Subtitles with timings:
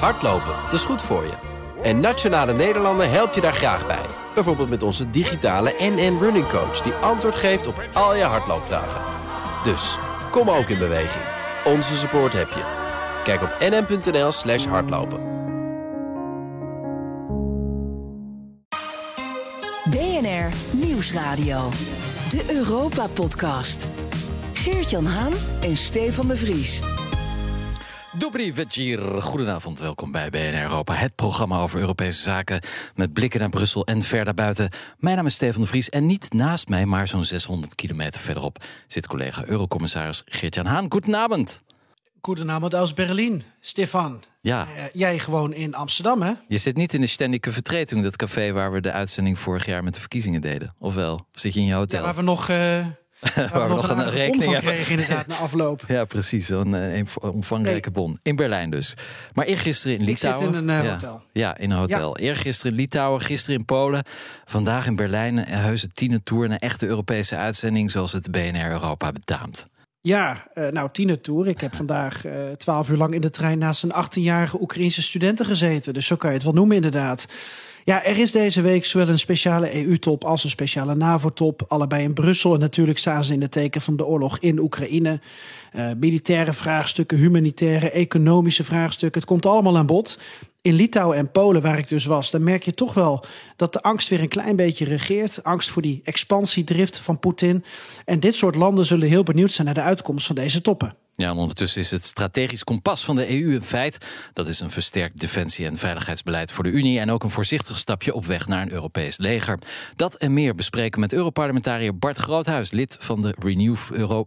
[0.00, 1.32] Hardlopen, dat is goed voor je.
[1.82, 4.06] En Nationale Nederlanden helpt je daar graag bij.
[4.34, 6.80] Bijvoorbeeld met onze digitale NN Running Coach...
[6.80, 9.00] die antwoord geeft op al je hardloopvragen.
[9.64, 9.98] Dus,
[10.30, 11.24] kom ook in beweging.
[11.64, 12.62] Onze support heb je.
[13.24, 15.32] Kijk op nn.nl slash hardlopen.
[19.90, 21.68] BNR Nieuwsradio.
[22.30, 23.88] De Europa-podcast.
[24.52, 26.93] Geert-Jan Haan en Stefan de Vries.
[28.18, 30.94] Dobry Vecchir, goedenavond, welkom bij BNR Europa.
[30.94, 32.60] Het programma over Europese zaken
[32.94, 34.70] met blikken naar Brussel en ver daarbuiten.
[34.98, 38.64] Mijn naam is Stefan de Vries en niet naast mij, maar zo'n 600 kilometer verderop...
[38.86, 40.86] zit collega Eurocommissaris Geert-Jan Haan.
[40.88, 41.62] Goedenavond.
[42.20, 44.22] Goedenavond aus Berlin, Stefan.
[44.40, 44.66] Ja.
[44.66, 46.32] Uh, jij gewoon in Amsterdam, hè?
[46.48, 49.84] Je zit niet in de Ständige Vertretung, dat café waar we de uitzending vorig jaar
[49.84, 50.74] met de verkiezingen deden.
[50.78, 51.98] Ofwel, of zit je in je hotel?
[51.98, 52.48] Ja, waar we nog...
[52.48, 52.86] Uh,
[53.34, 55.84] waar, waar we nog een, rekening van kregen inderdaad na afloop.
[55.94, 56.48] Ja, precies.
[56.48, 58.04] Een, een omvangrijke nee.
[58.04, 58.18] bon.
[58.22, 58.94] In Berlijn dus.
[59.32, 60.54] Maar eergisteren in Litouwen.
[60.54, 61.22] In een uh, hotel.
[61.32, 62.20] Ja, in een hotel.
[62.20, 62.24] Ja.
[62.26, 64.02] Eergisteren in Litouwen, gisteren in Polen.
[64.44, 65.36] Vandaag in Berlijn.
[65.36, 65.88] Een heuse
[66.22, 66.44] tour.
[66.44, 69.66] Een echte Europese uitzending zoals het BNR Europa betaamt.
[70.00, 71.48] Ja, uh, nou, tienertour.
[71.48, 72.22] Ik heb vandaag
[72.56, 75.94] twaalf uur lang in de trein naast een 18-jarige Oekraïnse studenten gezeten.
[75.94, 77.26] Dus zo kan je het wel noemen, inderdaad.
[77.86, 81.64] Ja, er is deze week zowel een speciale EU-top als een speciale NAVO-top.
[81.68, 82.54] Allebei in Brussel.
[82.54, 85.20] En natuurlijk staan ze in het teken van de oorlog in Oekraïne.
[85.76, 89.20] Uh, militaire vraagstukken, humanitaire, economische vraagstukken.
[89.20, 90.18] Het komt allemaal aan bod.
[90.62, 93.24] In Litouwen en Polen, waar ik dus was, dan merk je toch wel
[93.56, 95.44] dat de angst weer een klein beetje regeert.
[95.44, 97.64] Angst voor die expansiedrift van Poetin.
[98.04, 101.03] En dit soort landen zullen heel benieuwd zijn naar de uitkomst van deze toppen.
[101.16, 103.98] Ja, en ondertussen is het strategisch kompas van de EU een feit.
[104.32, 108.14] Dat is een versterkt defensie- en veiligheidsbeleid voor de Unie en ook een voorzichtig stapje
[108.14, 109.58] op weg naar een Europees leger.
[109.96, 113.76] Dat en meer bespreken met Europarlementariër Bart Groothuis, lid van de Renew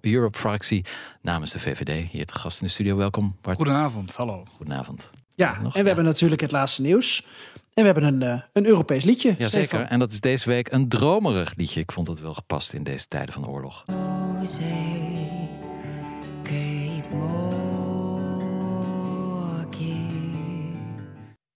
[0.02, 0.85] Europe-fractie
[1.21, 2.09] namens de VVD.
[2.11, 2.95] Hier te gast in de studio.
[2.95, 3.58] Welkom, Bart.
[3.58, 4.43] Goedenavond, hallo.
[4.55, 5.09] Goedenavond.
[5.35, 5.85] Ja, Nog, en we ja.
[5.85, 7.25] hebben natuurlijk het laatste nieuws.
[7.73, 9.35] En we hebben een, uh, een Europees liedje.
[9.38, 11.80] Jazeker, en dat is deze week een dromerig liedje.
[11.80, 13.86] Ik vond het wel gepast in deze tijden van de oorlog.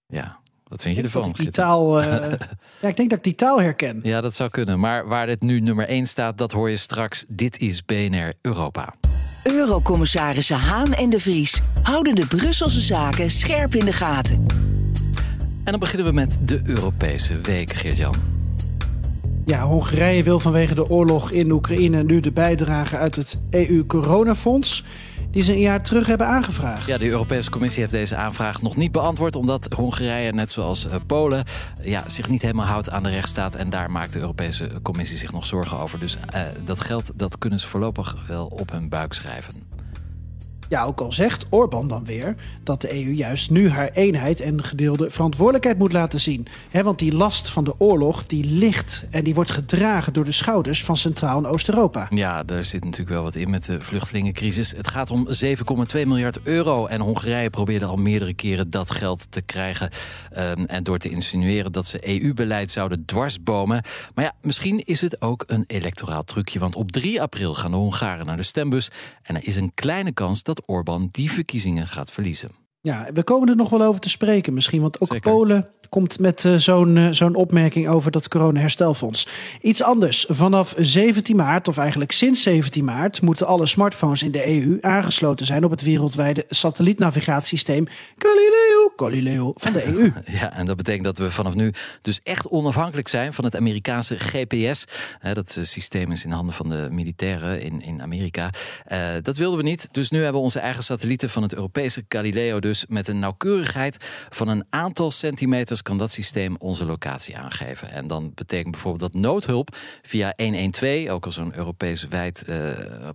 [0.07, 1.29] Ja, wat vind je ervan?
[1.29, 2.07] Ik die taal, uh,
[2.81, 3.99] ja, ik denk dat ik die taal herken.
[4.03, 4.79] Ja, dat zou kunnen.
[4.79, 7.25] Maar waar dit nu nummer 1 staat, dat hoor je straks.
[7.27, 8.93] Dit is BNR Europa.
[9.43, 14.45] Eurocommissarissen Haan en de Vries houden de Brusselse zaken scherp in de gaten.
[15.63, 18.40] En dan beginnen we met de Europese Week, Geert-Jan.
[19.45, 24.83] Ja, Hongarije wil vanwege de oorlog in Oekraïne nu de bijdrage uit het EU-coronafonds
[25.31, 26.87] die ze een jaar terug hebben aangevraagd.
[26.87, 29.35] Ja, de Europese Commissie heeft deze aanvraag nog niet beantwoord...
[29.35, 31.43] omdat Hongarije, net zoals Polen,
[31.81, 33.55] ja, zich niet helemaal houdt aan de rechtsstaat...
[33.55, 35.99] en daar maakt de Europese Commissie zich nog zorgen over.
[35.99, 39.53] Dus uh, dat geld dat kunnen ze voorlopig wel op hun buik schrijven.
[40.71, 44.63] Ja, ook al zegt Orbán dan weer dat de EU juist nu haar eenheid en
[44.63, 46.47] gedeelde verantwoordelijkheid moet laten zien.
[46.71, 50.83] Want die last van de oorlog die ligt en die wordt gedragen door de schouders
[50.83, 52.07] van Centraal- en Oost-Europa.
[52.09, 54.71] Ja, daar zit natuurlijk wel wat in met de vluchtelingencrisis.
[54.71, 59.41] Het gaat om 7,2 miljard euro en Hongarije probeerde al meerdere keren dat geld te
[59.41, 59.89] krijgen.
[60.37, 63.83] Um, en door te insinueren dat ze EU-beleid zouden dwarsbomen.
[64.15, 66.59] Maar ja, misschien is het ook een electoraal trucje.
[66.59, 68.89] Want op 3 april gaan de Hongaren naar de stembus.
[69.23, 72.51] En er is een kleine kans dat Orbán die verkiezingen gaat verliezen.
[72.83, 74.81] Ja, we komen er nog wel over te spreken misschien.
[74.81, 75.31] Want ook Zeker.
[75.31, 79.27] Polen komt met uh, zo'n uh, zo'n opmerking over dat corona-herstelfonds.
[79.61, 80.25] Iets anders.
[80.29, 83.21] Vanaf 17 maart, of eigenlijk sinds 17 maart...
[83.21, 85.63] moeten alle smartphones in de EU aangesloten zijn...
[85.63, 87.87] op het wereldwijde satellietnavigatiesysteem
[88.17, 90.11] Galileo, Galileo van de EU.
[90.41, 93.33] Ja, en dat betekent dat we vanaf nu dus echt onafhankelijk zijn...
[93.33, 94.85] van het Amerikaanse GPS.
[95.23, 98.49] Uh, dat systeem is in handen van de militairen in, in Amerika.
[99.21, 99.93] Dat wilden we niet.
[99.93, 102.59] Dus nu hebben we onze eigen satellieten van het Europese Galileo...
[102.59, 103.97] dus met een nauwkeurigheid
[104.29, 107.91] van een aantal centimeters kan dat systeem onze locatie aangeven.
[107.91, 112.69] En dan betekent bijvoorbeeld dat noodhulp via 112, ook al zo'n Europees wijd uh,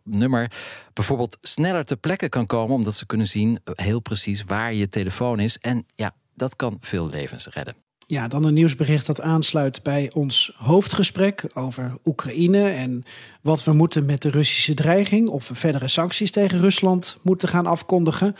[0.04, 0.50] nummer,
[0.92, 5.40] bijvoorbeeld sneller ter plekke kan komen, omdat ze kunnen zien heel precies waar je telefoon
[5.40, 5.58] is.
[5.58, 7.74] En ja, dat kan veel levens redden.
[8.08, 13.04] Ja, dan een nieuwsbericht dat aansluit bij ons hoofdgesprek over Oekraïne en
[13.40, 17.66] wat we moeten met de Russische dreiging of we verdere sancties tegen Rusland moeten gaan
[17.66, 18.36] afkondigen.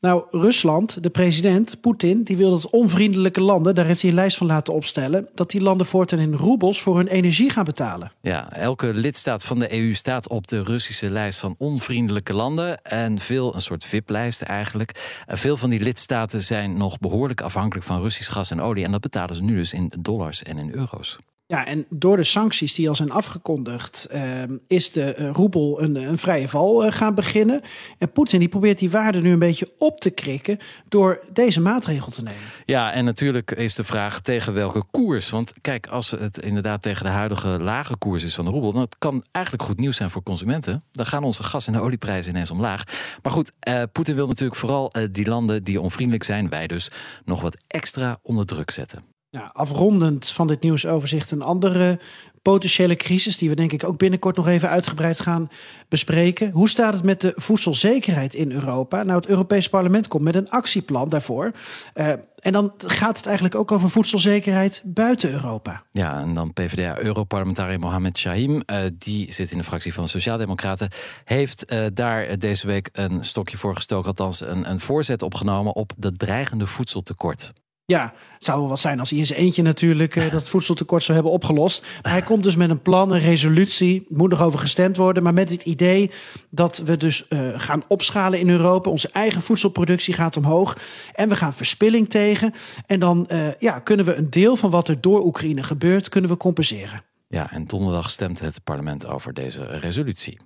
[0.00, 4.36] Nou, Rusland, de president, Poetin, die wil dat onvriendelijke landen, daar heeft hij een lijst
[4.36, 8.12] van laten opstellen, dat die landen voortaan in roebels voor hun energie gaan betalen.
[8.20, 12.82] Ja, elke lidstaat van de EU staat op de Russische lijst van onvriendelijke landen.
[12.82, 15.22] En veel, een soort VIP-lijst eigenlijk.
[15.26, 18.84] En veel van die lidstaten zijn nog behoorlijk afhankelijk van Russisch gas en olie.
[18.84, 21.18] En dat betalen ze nu dus in dollars en in euro's.
[21.50, 24.22] Ja, en door de sancties die al zijn afgekondigd, uh,
[24.66, 27.60] is de uh, een, een, vrije val uh, gaan beginnen.
[27.98, 30.58] En Poetin die probeert die waarde nu een beetje op te krikken
[30.88, 32.40] door deze maatregel te nemen.
[32.64, 35.30] Ja, en natuurlijk is de vraag tegen welke koers.
[35.30, 38.80] Want kijk, als het inderdaad tegen de huidige lage koers is van de roebel, dan
[38.80, 40.82] het kan eigenlijk goed nieuws zijn voor consumenten.
[40.92, 42.84] Dan gaan onze gas- en olieprijzen ineens omlaag.
[43.22, 46.90] Maar goed, uh, Poetin wil natuurlijk vooral die landen die onvriendelijk zijn, wij dus,
[47.24, 49.18] nog wat extra onder druk zetten.
[49.32, 51.98] Ja, afrondend van dit nieuwsoverzicht een andere
[52.42, 55.48] potentiële crisis die we denk ik ook binnenkort nog even uitgebreid gaan
[55.88, 56.50] bespreken.
[56.50, 59.02] Hoe staat het met de voedselzekerheid in Europa?
[59.02, 61.52] Nou, het Europees Parlement komt met een actieplan daarvoor.
[61.94, 65.82] Uh, en dan gaat het eigenlijk ook over voedselzekerheid buiten Europa.
[65.90, 70.88] Ja, en dan PvdA-europarlementariër Mohamed Shahim, uh, die zit in de fractie van de Sociaaldemocraten,
[71.24, 75.92] heeft uh, daar deze week een stokje voor gestoken, althans een, een voorzet opgenomen op
[75.96, 77.52] dat dreigende voedseltekort.
[77.90, 81.14] Ja, zou wel wat zijn als hij in zijn eentje natuurlijk uh, dat voedseltekort zou
[81.14, 81.86] hebben opgelost.
[82.02, 84.06] Maar hij komt dus met een plan, een resolutie.
[84.08, 85.22] Moet nog over gestemd worden.
[85.22, 86.10] Maar met het idee
[86.50, 88.90] dat we dus uh, gaan opschalen in Europa.
[88.90, 90.76] Onze eigen voedselproductie gaat omhoog.
[91.14, 92.54] En we gaan verspilling tegen.
[92.86, 96.30] En dan uh, ja, kunnen we een deel van wat er door Oekraïne gebeurt, kunnen
[96.30, 97.02] we compenseren.
[97.28, 100.38] Ja, en donderdag stemt het parlement over deze resolutie.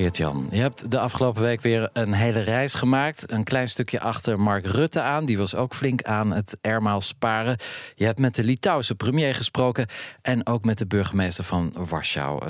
[0.00, 3.32] Geert-Jan, je hebt de afgelopen week weer een hele reis gemaakt.
[3.32, 5.24] Een klein stukje achter Mark Rutte aan.
[5.24, 7.56] Die was ook flink aan het ermaal sparen.
[7.94, 9.86] Je hebt met de Litouwse premier gesproken.
[10.22, 12.42] En ook met de burgemeester van Warschau.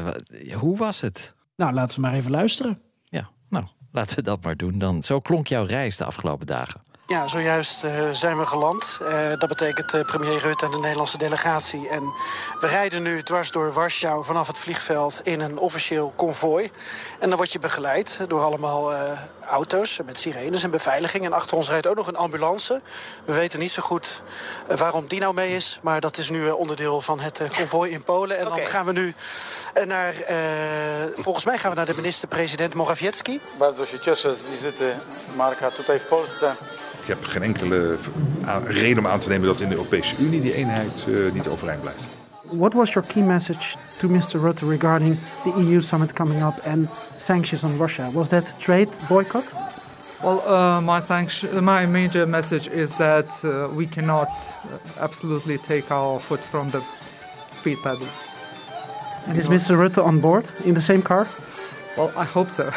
[0.52, 1.35] Hoe was het?
[1.56, 2.79] Nou, laten we maar even luisteren.
[3.05, 4.79] Ja, nou, laten we dat maar doen.
[4.79, 6.81] Dan, zo klonk jouw reis de afgelopen dagen.
[7.11, 8.99] Ja, zojuist uh, zijn we geland.
[9.03, 11.89] Uh, dat betekent uh, premier Rutte en de Nederlandse delegatie.
[11.89, 12.15] En
[12.61, 16.71] we rijden nu dwars door Warschau vanaf het vliegveld in een officieel konvooi.
[17.19, 18.93] En dan word je begeleid door allemaal
[19.41, 21.25] auto's met sirenes en beveiliging.
[21.25, 22.81] En achter ons rijdt ook nog een ambulance.
[23.25, 24.23] We weten niet zo goed
[24.77, 25.79] waarom die nou mee is.
[25.83, 28.39] Maar dat is nu onderdeel van het konvooi in Polen.
[28.39, 28.59] En okay.
[28.59, 29.15] dan gaan we nu
[29.85, 30.15] naar...
[31.15, 33.41] volgens mij gaan we naar de minister-president Morawiecki.
[33.59, 34.95] Bardzo się cieszę z wizyty
[35.37, 36.55] Marka tutaj w Polsce.
[37.02, 37.97] Ik heb geen enkele
[38.67, 41.81] reden om aan te nemen dat in de Europese Unie die eenheid uh, niet overeind
[41.81, 42.19] blijft.
[42.52, 44.41] What was your key message to Mr.
[44.41, 46.88] Rutte regarding the EU summit coming up and
[47.19, 48.11] sanctions on Russia?
[48.12, 49.55] Was that trade boycott?
[50.23, 54.29] Well, uh, my, sanction, my major message is that uh, we cannot
[55.00, 56.81] absolutely take our foot from the
[57.50, 58.06] speed pedal.
[59.26, 59.76] And is Mr.
[59.76, 61.26] Rutte on board in the same car?
[61.96, 62.70] Well, I hope so.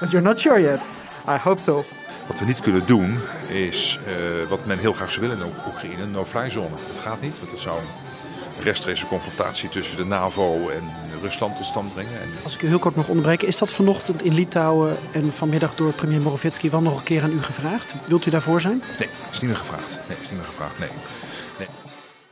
[0.00, 0.80] but you're not sure yet?
[1.28, 1.84] I hope so.
[2.26, 3.18] Wat we niet kunnen doen
[3.48, 6.68] is uh, wat men heel graag zou willen in Oekraïne, een no-fly zone.
[6.68, 10.82] Dat gaat niet, want dat zou een rechtstreekse confrontatie tussen de NAVO en
[11.20, 12.20] Rusland tot stand brengen.
[12.20, 12.28] En...
[12.44, 15.92] Als ik u heel kort mag onderbreken, is dat vanochtend in Litouwen en vanmiddag door
[15.92, 17.94] premier Morawiecki wel nog een keer aan u gevraagd?
[18.06, 18.82] Wilt u daarvoor zijn?
[18.98, 19.98] Nee, is niet meer gevraagd.
[20.08, 20.78] Nee, is niet meer gevraagd.
[20.78, 20.90] Nee.
[21.58, 21.68] nee.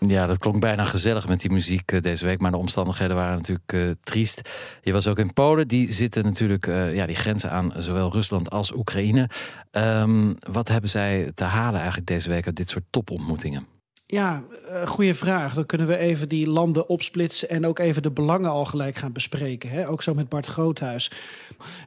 [0.06, 2.40] Ja, dat klonk bijna gezellig met die muziek deze week.
[2.40, 4.50] Maar de omstandigheden waren natuurlijk uh, triest.
[4.82, 5.68] Je was ook in Polen.
[5.68, 9.28] Die zitten natuurlijk, uh, ja, die grenzen aan zowel Rusland als Oekraïne.
[9.70, 13.71] Um, wat hebben zij te halen eigenlijk deze week uit dit soort topontmoetingen?
[14.12, 15.54] Ja, uh, goede vraag.
[15.54, 19.12] Dan kunnen we even die landen opsplitsen en ook even de belangen al gelijk gaan
[19.12, 19.70] bespreken.
[19.70, 19.88] Hè?
[19.88, 21.10] Ook zo met Bart Groothuis.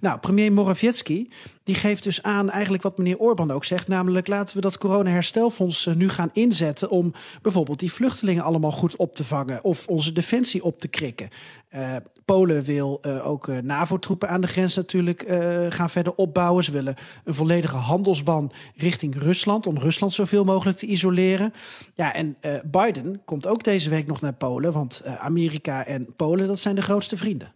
[0.01, 1.29] Nou, premier Morawiecki
[1.63, 3.87] die geeft dus aan eigenlijk wat meneer Orbán ook zegt.
[3.87, 9.15] Namelijk laten we dat corona-herstelfonds nu gaan inzetten om bijvoorbeeld die vluchtelingen allemaal goed op
[9.15, 9.63] te vangen.
[9.63, 11.29] Of onze defensie op te krikken.
[11.75, 11.95] Uh,
[12.25, 15.25] Polen wil uh, ook uh, NAVO-troepen aan de grens natuurlijk
[15.69, 16.63] gaan verder opbouwen.
[16.63, 19.67] Ze willen een volledige handelsban richting Rusland.
[19.67, 21.53] Om Rusland zoveel mogelijk te isoleren.
[21.93, 24.71] Ja, en Biden komt ook deze week nog naar Polen.
[24.71, 27.51] Want Amerika en Polen, dat zijn de grootste vrienden.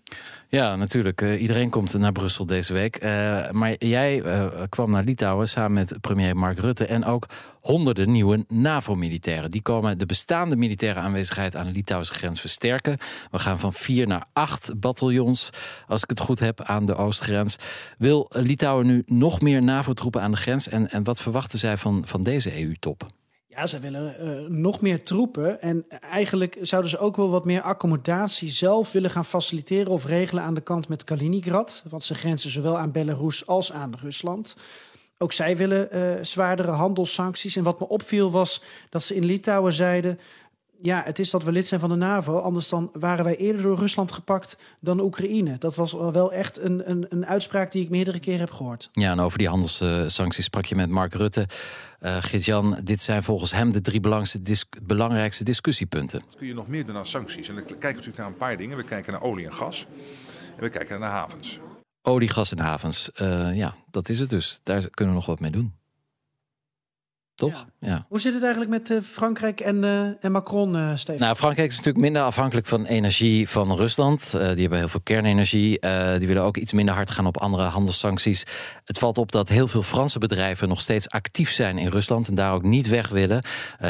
[0.52, 1.22] Ja, natuurlijk.
[1.22, 3.04] Uh, iedereen komt naar Brussel deze week.
[3.04, 7.26] Uh, maar jij uh, kwam naar Litouwen samen met premier Mark Rutte en ook
[7.62, 9.50] honderden nieuwe NAVO-militairen.
[9.50, 12.98] Die komen de bestaande militaire aanwezigheid aan de Litouwse grens versterken.
[13.32, 15.50] We gaan van vier naar acht bataljons,
[15.88, 17.56] als ik het goed heb, aan de oostgrens.
[17.98, 20.70] Wil Litouwen nu nog meer NAVO-troepen aan de grens?
[20.70, 23.19] En, en wat verwachten zij van, van deze EU-top?
[23.60, 25.62] Ja, ze willen uh, nog meer troepen.
[25.62, 30.44] En eigenlijk zouden ze ook wel wat meer accommodatie zelf willen gaan faciliteren of regelen
[30.44, 31.84] aan de kant met Kaliningrad.
[31.90, 34.56] Want ze grenzen zowel aan Belarus als aan Rusland.
[35.18, 37.56] Ook zij willen uh, zwaardere handelssancties.
[37.56, 40.20] En wat me opviel was dat ze in Litouwen zeiden
[40.82, 42.38] ja, het is dat we lid zijn van de NAVO.
[42.38, 45.58] Anders dan waren wij eerder door Rusland gepakt dan Oekraïne.
[45.58, 48.90] Dat was wel echt een, een, een uitspraak die ik meerdere keren heb gehoord.
[48.92, 51.48] Ja, en over die handelssancties sprak je met Mark Rutte.
[52.02, 56.24] Uh, Gert-Jan, dit zijn volgens hem de drie belangrijkste, dis belangrijkste discussiepunten.
[56.38, 57.48] Kun je nog meer doen dan sancties?
[57.50, 58.78] En we kijken natuurlijk naar een paar dingen.
[58.78, 59.86] We kijken naar olie en gas.
[60.56, 61.60] En we kijken naar havens.
[62.02, 63.10] Olie, gas en havens.
[63.22, 64.60] Uh, ja, dat is het dus.
[64.64, 65.78] Daar kunnen we nog wat mee doen.
[67.36, 67.66] Toch?
[67.79, 67.79] Ja.
[67.82, 68.06] Ja.
[68.08, 71.22] Hoe zit het eigenlijk met uh, Frankrijk en, uh, en Macron, uh, Steven?
[71.22, 74.32] Nou, Frankrijk is natuurlijk minder afhankelijk van energie van Rusland.
[74.32, 75.80] die hebben heel veel kernenergie.
[76.18, 78.44] die willen ook iets minder hard gaan op andere handelssancties.
[78.86, 82.36] Het valt op dat heel veel Franse bedrijven nog steeds actief zijn in Rusland en
[82.36, 83.42] daar ook niet weg willen.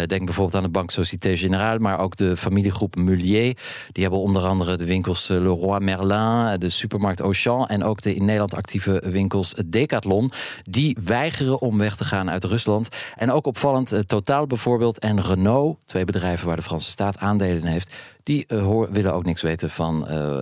[0.06, 3.58] denk bijvoorbeeld aan de Banque Société Générale, maar ook de familiegroep Mullier.
[3.92, 8.26] Die hebben onder andere de winkels Leroy Merlin, de supermarkt Auchan en ook de in
[8.26, 10.32] Nederland actieve winkels Decathlon.
[10.64, 12.88] Die weigeren om weg te gaan uit Rusland.
[13.16, 17.62] En ook opvallend uh, Totaal bijvoorbeeld en Renault, twee bedrijven waar de Franse staat aandelen
[17.62, 17.94] in heeft,
[18.24, 20.38] die uh, willen ook niks weten van uh,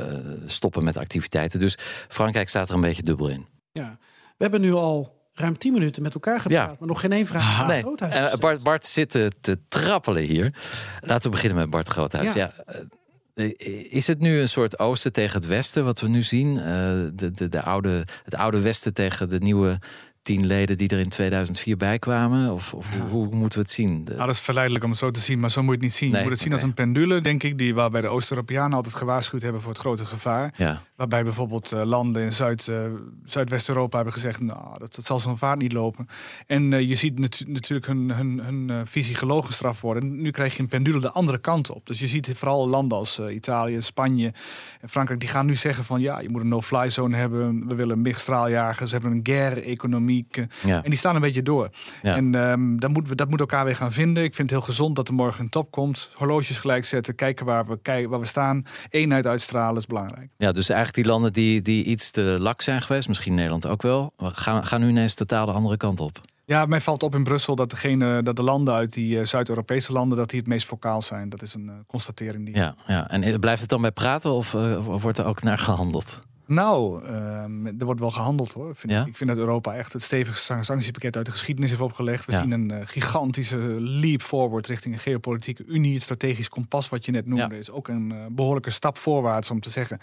[0.46, 1.60] stoppen met activiteiten.
[1.60, 1.78] Dus
[2.08, 3.46] Frankrijk staat er een beetje dubbel in.
[3.72, 6.76] Ja, we hebben nu al ruim tien minuten met elkaar gepraat, ja.
[6.80, 7.62] maar nog geen één vraag.
[7.62, 7.84] Ah, nee.
[8.14, 10.54] Uh, Bart, Bart zit te trappelen hier.
[11.02, 12.34] Laten we beginnen met Bart Groothuis.
[12.34, 12.54] Ja.
[12.66, 12.86] ja
[13.90, 16.54] is het nu een soort oosten tegen het westen wat we nu zien?
[16.54, 19.80] de, de, de oude, het oude westen tegen de nieuwe
[20.28, 22.54] tien leden die er in 2004 bij kwamen?
[22.54, 24.04] Of, of hoe, hoe, moeten we het zien?
[24.04, 25.94] Nou, dat is verleidelijk om het zo te zien, maar zo moet je het niet
[25.94, 26.12] zien.
[26.12, 29.42] je moet het zien als een pendule, denk ik, die waarbij de Oost-Europeanen altijd gewaarschuwd
[29.42, 30.54] hebben voor het grote gevaar.
[30.58, 30.82] Ja.
[30.96, 32.80] Waarbij bijvoorbeeld uh, landen in Zuid, uh,
[33.26, 36.08] Zuidwest-Europa hebben gezegd, nou, dat, dat zal zo'n vaart niet lopen.
[36.48, 40.22] En uh, je ziet natu natuurlijk hun, hun, hun visie gelogen gestraft worden.
[40.22, 41.86] Nu krijg je een pendule de andere kant op.
[41.86, 44.34] Dus je ziet vooral landen als Italië, Spanje
[44.82, 47.68] en Frankrijk, die gaan nu zeggen van, ja, je moet een no-fly zone hebben.
[47.68, 50.17] We willen MIG-straaljagers, we hebben een guerre-economie
[50.64, 50.84] ja.
[50.84, 51.70] En die staan een beetje door.
[52.02, 54.24] En um, dat, moet, dat moet elkaar weer gaan vinden.
[54.24, 56.10] Ik vind het heel gezond dat er morgen een top komt.
[56.14, 58.66] Horloges gelijk zetten, kijken waar we, kijken waar we staan.
[58.90, 60.30] Eenheid uitstralen is belangrijk.
[60.38, 63.82] Ja, dus eigenlijk die landen die, die iets te lak zijn geweest, misschien Nederland ook
[63.82, 66.22] wel, gaan, gaan nu ineens totaal de andere kant op.
[66.48, 69.92] Ja, mij valt op in Brussel dat, degene, dat de landen uit die uh, Zuid-Europese
[69.92, 71.30] landen dat die het meest vocaal zijn.
[71.30, 72.46] Dat is een uh, constatering.
[72.46, 72.56] Die...
[72.56, 75.44] Ja, ja, en eh, blijft het dan bij praten of, uh, of wordt er ook
[75.44, 76.20] naar gehandeld?
[76.48, 77.10] Nou, uh,
[77.80, 78.76] er wordt wel gehandeld hoor.
[78.76, 79.02] Vind ja?
[79.02, 82.26] ik, ik vind dat Europa echt het stevigste sanctiepakket uit de geschiedenis heeft opgelegd.
[82.26, 85.94] We zien een uh, gigantische leap forward richting een geopolitieke unie.
[85.94, 87.60] Het strategisch kompas wat je net noemde ja.
[87.60, 90.00] is ook een uh, behoorlijke stap voorwaarts om te zeggen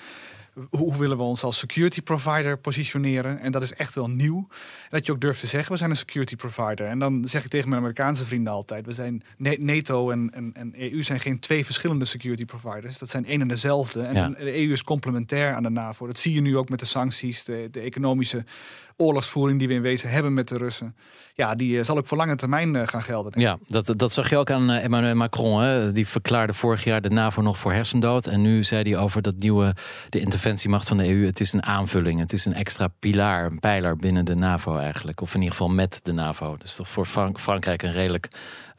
[0.71, 3.39] hoe willen we ons als security provider positioneren?
[3.39, 4.49] En dat is echt wel nieuw.
[4.91, 6.87] Dat je ook durft te zeggen, we zijn een security provider.
[6.87, 9.23] En dan zeg ik tegen mijn Amerikaanse vrienden altijd, we zijn
[9.59, 12.99] NATO en, en, en EU zijn geen twee verschillende security providers.
[12.99, 14.03] Dat zijn één en dezelfde.
[14.03, 16.07] En de EU is complementair aan de NAVO.
[16.07, 18.45] Dat zie je nu ook met de sancties, de, de economische
[18.97, 20.97] oorlogsvoering die we in wezen hebben met de Russen.
[21.35, 23.41] Ja, die eh, zal ook voor lange termijn eh, gaan gelden.
[23.41, 25.63] Ja, dat, dat zag je ook aan eh, Emmanuel Macron.
[25.63, 25.93] Hè?
[25.93, 28.27] Die verklaarde vorig jaar de NAVO nog voor hersendood.
[28.27, 29.75] En nu zei hij over dat nieuwe,
[30.09, 31.27] de interventiemacht van de EU.
[31.27, 32.21] Het is een aanvulling.
[32.21, 35.21] Het is een extra pilaar, een pijler binnen de NAVO eigenlijk.
[35.21, 36.57] Of in ieder geval met de NAVO.
[36.57, 38.29] Dus toch voor Frank Frankrijk een redelijk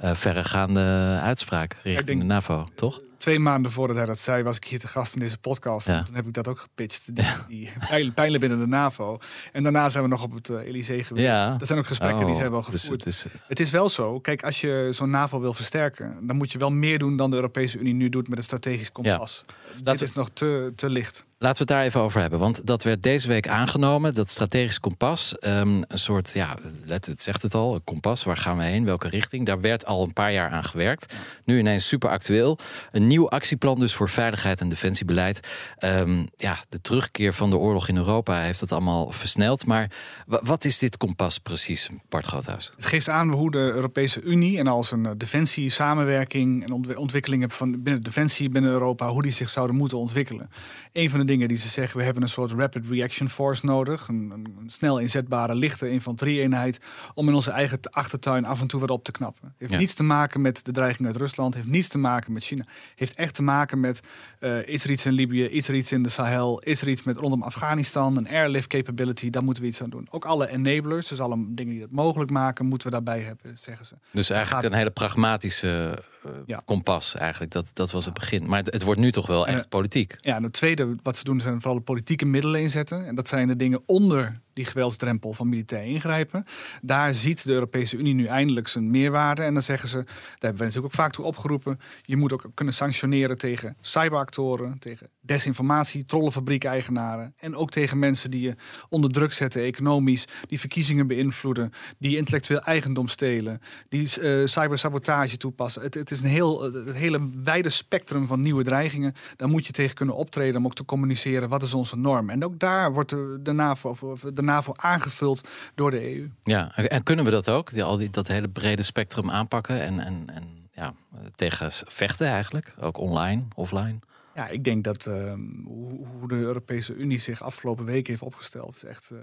[0.03, 2.99] uh, verregaande uitspraak richting de NAVO, toch?
[3.25, 5.87] Twee maanden voordat hij dat zei, was ik hier te gast in deze podcast.
[5.87, 6.03] Ja.
[6.03, 7.15] Toen heb ik dat ook gepitcht.
[7.15, 9.19] Die, die pijlen binnen de NAVO.
[9.51, 11.27] En daarna zijn we nog op het uh, Elysée geweest.
[11.27, 11.55] Ja.
[11.55, 13.03] Dat zijn ook gesprekken die oh, zijn wel dus gevoerd.
[13.03, 13.41] Dus het, is...
[13.47, 14.19] het is wel zo.
[14.19, 17.35] Kijk, als je zo'n NAVO wil versterken, dan moet je wel meer doen dan de
[17.35, 19.45] Europese Unie nu doet met een strategisch kompas.
[19.83, 19.91] Ja.
[19.91, 21.25] Dit is nog te, te licht.
[21.45, 22.39] Laten we het daar even over hebben.
[22.39, 25.35] Want dat werd deze week aangenomen, dat strategisch kompas.
[25.41, 28.23] Um, een soort, ja, let, het zegt het al, een kompas.
[28.23, 28.85] Waar gaan we heen?
[28.85, 29.45] Welke richting?
[29.45, 31.13] Daar werd al een paar jaar aan gewerkt.
[31.43, 32.57] Nu ineens super actueel.
[32.91, 35.47] Een nieuw actieplan dus voor veiligheid en defensiebeleid.
[35.79, 39.65] Um, ja, de terugkeer van de oorlog in Europa heeft dat allemaal versneld.
[39.65, 39.91] Maar
[40.25, 42.71] wat is dit kompas precies, Bart Groothuis?
[42.75, 47.83] Het geeft aan hoe de Europese Unie en als een defensie, samenwerking en ontwikkelingen van
[47.83, 50.49] binnen defensie binnen Europa, hoe die zich zouden moeten ontwikkelen.
[50.95, 54.07] Een van de dingen die ze zeggen, we hebben een soort rapid reaction force nodig.
[54.07, 56.79] Een, een, snel inzetbare, lichte infanterieeenheid.
[57.13, 59.53] Om in onze eigen achtertuin af en toe wat op te knappen.
[59.57, 61.53] Heeft niets te maken met de dreiging uit Rusland.
[61.53, 62.63] Heeft niets te maken met China.
[62.95, 64.01] Heeft echt te maken met,
[64.39, 65.43] uh, is er iets in Libië?
[65.43, 66.59] Is er iets in de Sahel?
[66.59, 68.17] Is er iets met rondom Afghanistan?
[68.17, 69.29] Een airlift capability?
[69.29, 70.07] Daar moeten we iets aan doen.
[70.09, 73.85] Ook alle enablers, dus alle dingen die dat mogelijk maken, moeten we daarbij hebben, zeggen
[73.85, 73.95] ze.
[74.11, 76.03] Dus eigenlijk een hele pragmatische
[76.47, 77.51] uh, kompas eigenlijk.
[77.51, 78.47] Dat, dat was het begin.
[78.47, 80.15] Maar het, het wordt nu toch wel echt politiek.
[80.19, 83.05] Ja, en het tweede wat ze doen zijn vooral de politieke middelen inzetten.
[83.05, 86.45] En dat zijn de dingen onder die geweldsdrempel van militair ingrijpen.
[86.81, 89.41] Daar ziet de Europese Unie nu eindelijk zijn meerwaarde.
[89.43, 90.05] En dan zeggen ze, daar
[90.39, 95.09] hebben we natuurlijk ook vaak toe opgeroepen, je moet ook kunnen sanctioneren tegen cyberactoren, tegen
[95.21, 98.55] desinformatie, trollenfabriek-eigenaren en ook tegen mensen die je
[98.89, 105.81] onder druk zetten economisch, die verkiezingen beïnvloeden, die intellectueel eigendom stelen, die uh, cybersabotage toepassen.
[105.81, 109.13] Het, het is een heel het hele wijde spectrum van nieuwe dreigingen.
[109.35, 112.29] Daar moet je tegen kunnen optreden om ook te communiceren wat is onze norm.
[112.29, 116.29] En ook daar wordt de, de NAVO, de NAVO aangevuld door de EU.
[116.43, 117.71] Ja, en kunnen we dat ook?
[117.71, 120.93] Die, al die, dat hele brede spectrum aanpakken en, en, en ja,
[121.35, 122.75] tegen vechten eigenlijk?
[122.79, 123.99] Ook online, offline?
[124.35, 125.33] Ja, ik denk dat uh,
[125.65, 129.19] hoe, de Europese Unie zich afgelopen weken heeft opgesteld, is echt, uh,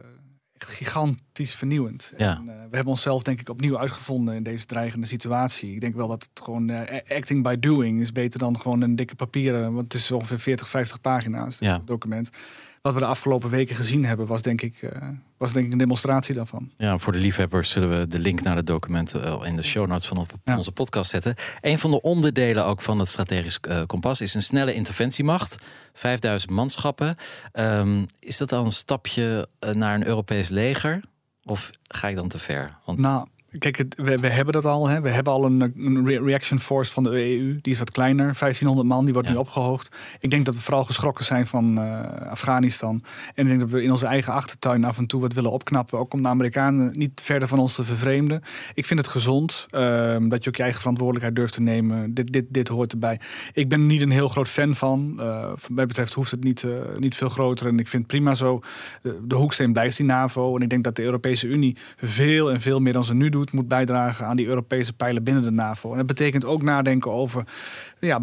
[0.63, 2.13] gigantisch vernieuwend.
[2.17, 2.37] Ja.
[2.37, 5.75] En, uh, we hebben onszelf denk ik opnieuw uitgevonden in deze dreigende situatie.
[5.75, 8.97] Ik denk wel dat het gewoon uh, acting by doing is beter dan gewoon een
[8.97, 11.83] dikke papieren, want het is ongeveer 40, 50 pagina's, ja.
[11.85, 12.31] document
[12.83, 14.91] wat we de afgelopen weken gezien hebben, was denk ik, uh,
[15.43, 16.71] was denk ik een demonstratie daarvan.
[16.77, 20.07] Ja, voor de liefhebbers zullen we de link naar de documenten in de show notes
[20.07, 20.57] van ja.
[20.57, 21.35] onze podcast zetten.
[21.61, 25.57] Een van de onderdelen ook van het strategisch uh, kompas is een snelle interventiemacht.
[25.93, 27.17] 5000 manschappen.
[27.53, 31.03] Um, is dat al een stapje uh, naar een Europees leger?
[31.45, 32.79] Of ga ik dan te ver?
[32.85, 32.99] Want...
[32.99, 33.27] Nou,
[33.59, 34.89] Kijk, het, we, we, hebben dat al.
[34.89, 35.01] Hè.
[35.01, 37.59] We hebben al een, een, reaction force van de EU.
[37.61, 39.05] Die is wat kleiner, 1500 man.
[39.05, 39.35] Die wordt ja.
[39.35, 39.97] nu opgehoogd.
[40.21, 43.03] Ik denk dat we vooral geschrokken zijn van uh, Afghanistan.
[43.35, 45.99] En ik denk dat we in onze eigen achtertuin af en toe wat willen opknappen.
[45.99, 48.43] Ook om de Amerikanen niet verder van ons te vervreemden.
[48.75, 49.81] Ik vind het gezond uh,
[50.21, 52.15] dat je ook je eigen verantwoordelijkheid durft te nemen.
[52.15, 53.21] Dit, dit, dit hoort erbij.
[53.53, 55.17] Ik ben er niet een heel groot fan van.
[55.21, 56.67] Uh, wat mij betreft hoeft het niet,
[56.99, 57.67] niet veel groter.
[57.67, 58.61] En ik vind prima zo.
[59.23, 60.57] de hoeksteen blijft die NAVO.
[60.57, 63.42] En ik denk dat de Europese Unie veel en veel meer dan ze nu doen
[63.51, 65.91] moet bijdragen aan die Europese pijlen binnen de NAVO.
[65.91, 67.45] En dat betekent ook nadenken over
[68.01, 68.21] ja,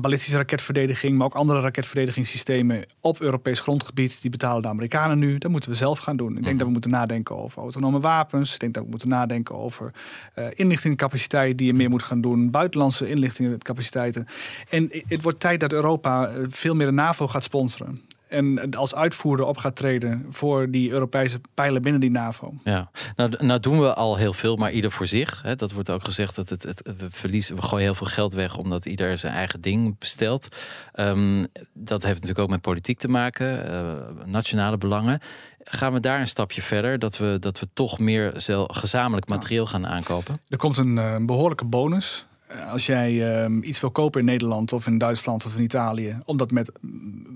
[0.00, 4.20] ballistische raketverdediging, maar ook andere raketverdedigingssystemen op Europees grondgebied.
[4.22, 5.38] Die betalen de Amerikanen nu.
[5.38, 6.36] Dat moeten we zelf gaan doen.
[6.36, 8.54] Ik denk dat we moeten nadenken over autonome wapens.
[8.54, 9.92] Ik denk dat we moeten nadenken over
[10.38, 12.50] uh, inlichtingcapaciteit die je meer moet gaan doen.
[12.50, 14.26] Buitenlandse inlichtingcapaciteiten.
[14.70, 19.46] En het wordt tijd dat Europa veel meer de NAVO gaat sponsoren en als uitvoerder
[19.46, 22.54] op gaat treden voor die Europese pijlen binnen die NAVO.
[22.64, 25.42] Ja, nou, nou doen we al heel veel, maar ieder voor zich.
[25.42, 25.56] Hè.
[25.56, 28.56] Dat wordt ook gezegd dat het, het, we verliezen, we gooien heel veel geld weg
[28.56, 30.48] omdat ieder zijn eigen ding bestelt.
[30.94, 35.20] Um, dat heeft natuurlijk ook met politiek te maken, uh, nationale belangen.
[35.64, 38.32] Gaan we daar een stapje verder, dat we, dat we toch meer
[38.66, 40.40] gezamenlijk materieel gaan aankopen?
[40.48, 42.25] Er komt een uh, behoorlijke bonus.
[42.70, 46.36] Als jij um, iets wil kopen in Nederland of in Duitsland of in Italië, om
[46.36, 46.72] dat met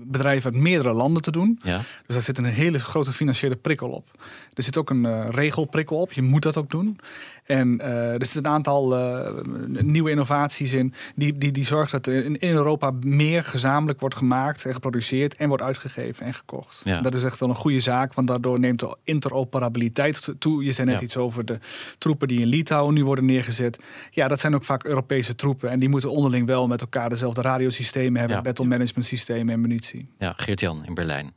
[0.05, 1.59] bedrijven uit meerdere landen te doen.
[1.63, 1.77] Ja.
[1.77, 4.23] Dus daar zit een hele grote financiële prikkel op.
[4.53, 6.11] Er zit ook een uh, regelprikkel op.
[6.11, 6.99] Je moet dat ook doen.
[7.43, 9.43] En uh, er zit een aantal uh,
[9.81, 10.93] nieuwe innovaties in.
[11.15, 15.35] Die, die, die zorgt dat er in, in Europa meer gezamenlijk wordt gemaakt en geproduceerd
[15.35, 16.81] en wordt uitgegeven en gekocht.
[16.83, 17.01] Ja.
[17.01, 20.63] Dat is echt wel een goede zaak, want daardoor neemt de interoperabiliteit toe.
[20.63, 21.05] Je zei net Ja.
[21.05, 21.59] iets over de
[21.97, 23.79] troepen die in Litouwen nu worden neergezet.
[24.11, 25.69] Ja, dat zijn ook vaak Europese troepen.
[25.69, 28.43] En die moeten onderling wel met elkaar dezelfde radiosystemen hebben, Ja.
[28.43, 30.09] battle management systemen en munitie.
[30.17, 31.33] Ja, Geert-Jan in Berlijn.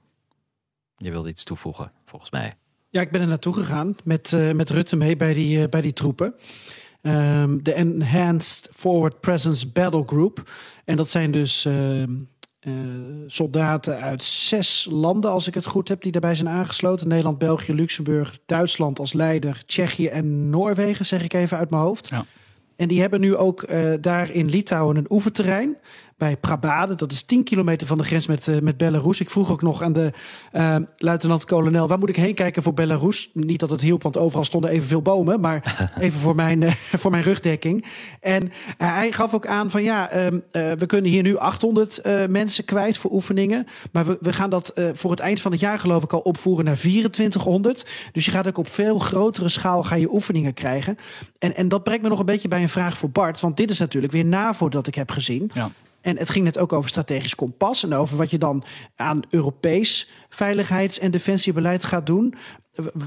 [0.97, 2.55] Je wilde iets toevoegen, volgens mij.
[2.95, 5.81] Ja, ik ben er naartoe gegaan met, eh, met Rutte mee bij die, eh, bij
[5.81, 6.35] die troepen.
[7.03, 10.51] Ehm, de Enhanced Forward Presence Battle Group.
[10.85, 12.11] En dat zijn dus ehm,
[12.61, 12.73] eh,
[13.27, 17.09] soldaten uit zes landen, als ik het goed heb, die daarbij zijn aangesloten.
[17.09, 22.09] Nederland, België, Luxemburg, Duitsland als leider, Tsjechië en Noorwegen, zeg ik even uit mijn hoofd.
[22.09, 22.25] Ja.
[22.77, 23.67] En die hebben nu ook
[24.01, 25.77] daar in Litouwen een oefenterrein
[26.17, 26.95] bij Prabade.
[26.95, 29.21] Dat is 10 kilometer van de grens met, eh, met Belarus.
[29.21, 30.13] Ik vroeg ook nog aan de
[30.53, 31.89] eh, luitenant-kolonel...
[31.89, 33.31] waar moet ik heen kijken voor Belarus?
[33.33, 35.41] Niet dat het hielp, want overal stonden evenveel bomen...
[35.41, 35.63] maar
[36.01, 37.85] even voor mijn, eh, voor mijn rugdekking.
[38.21, 42.27] En hij gaf ook aan van ja, ehm, eh, we kunnen hier nu 800 eh,
[42.29, 43.67] mensen kwijt voor oefeningen...
[43.93, 46.65] maar we, we gaan dat voor het eind van het jaar geloof ik al opvoeren
[46.65, 47.87] naar 2400.
[48.13, 50.97] Dus je gaat ook op veel grotere schaal ga je oefeningen krijgen.
[51.39, 53.41] En, en dat brengt me nog een beetje bij een vraag voor Bart...
[53.41, 55.51] want dit is natuurlijk weer NAVO dat ik heb gezien...
[55.55, 55.71] Ja.
[56.05, 58.65] En het ging net ook over strategisch kompas en over wat je dan
[58.97, 62.35] aan Europees veiligheids- en defensiebeleid gaat doen.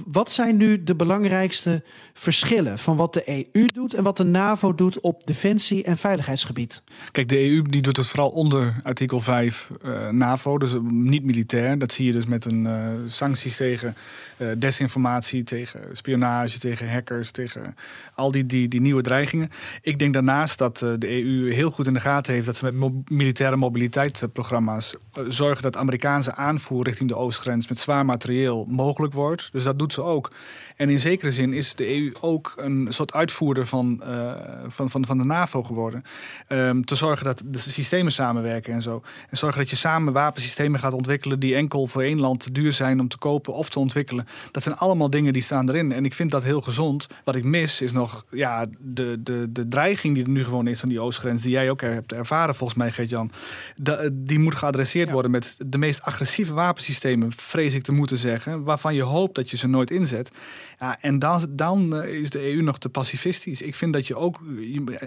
[0.05, 4.75] Wat zijn nu de belangrijkste verschillen van wat de EU doet en wat de NAVO
[4.75, 6.81] doet op defensie- en veiligheidsgebied?
[7.11, 11.79] Kijk, de EU die doet het vooral onder artikel 5 eh, NAVO, dus niet militair.
[11.79, 13.95] Dat zie je dus met een eh, sancties tegen
[14.37, 17.75] eh, desinformatie, tegen spionage, tegen hackers, tegen
[18.13, 19.49] al die, die, nieuwe dreigingen.
[19.81, 22.71] Ik denk daarnaast dat eh, de EU heel goed in de gaten heeft dat ze
[22.71, 29.13] met militaire mobiliteitsprogramma's eh, zorgen dat Amerikaanse aanvoer richting de oostgrens met zwaar materieel mogelijk
[29.13, 29.49] wordt.
[29.57, 30.31] Dus dat doet ze ook.
[30.75, 34.31] En in zekere zin is de EU ook een soort uitvoerder van, eh,
[34.67, 36.03] van, van, van de NAVO geworden.
[36.47, 39.01] Ehm, te zorgen dat de systemen samenwerken en zo.
[39.29, 42.71] En zorgen dat je samen wapensystemen gaat ontwikkelen die enkel voor één land te duur
[42.71, 44.27] zijn om te kopen of te ontwikkelen.
[44.51, 45.91] Dat zijn allemaal dingen die staan erin.
[45.91, 47.07] En ik vind dat heel gezond.
[47.23, 50.83] Wat ik mis is nog ja, de, de, de dreiging die er nu gewoon is
[50.83, 53.31] aan die oostgrens, die jij ook hebt ervaren volgens mij, Geert-Jan.
[54.11, 58.95] Die moet geadresseerd worden met de meest agressieve wapensystemen, vrees ik te moeten zeggen, waarvan
[58.95, 60.31] je hoopt dat je ze nooit inzet.
[60.79, 63.61] Ja, en dan, dan eh, is de EU nog te pacifistisch.
[63.61, 64.39] Ik vind dat je ook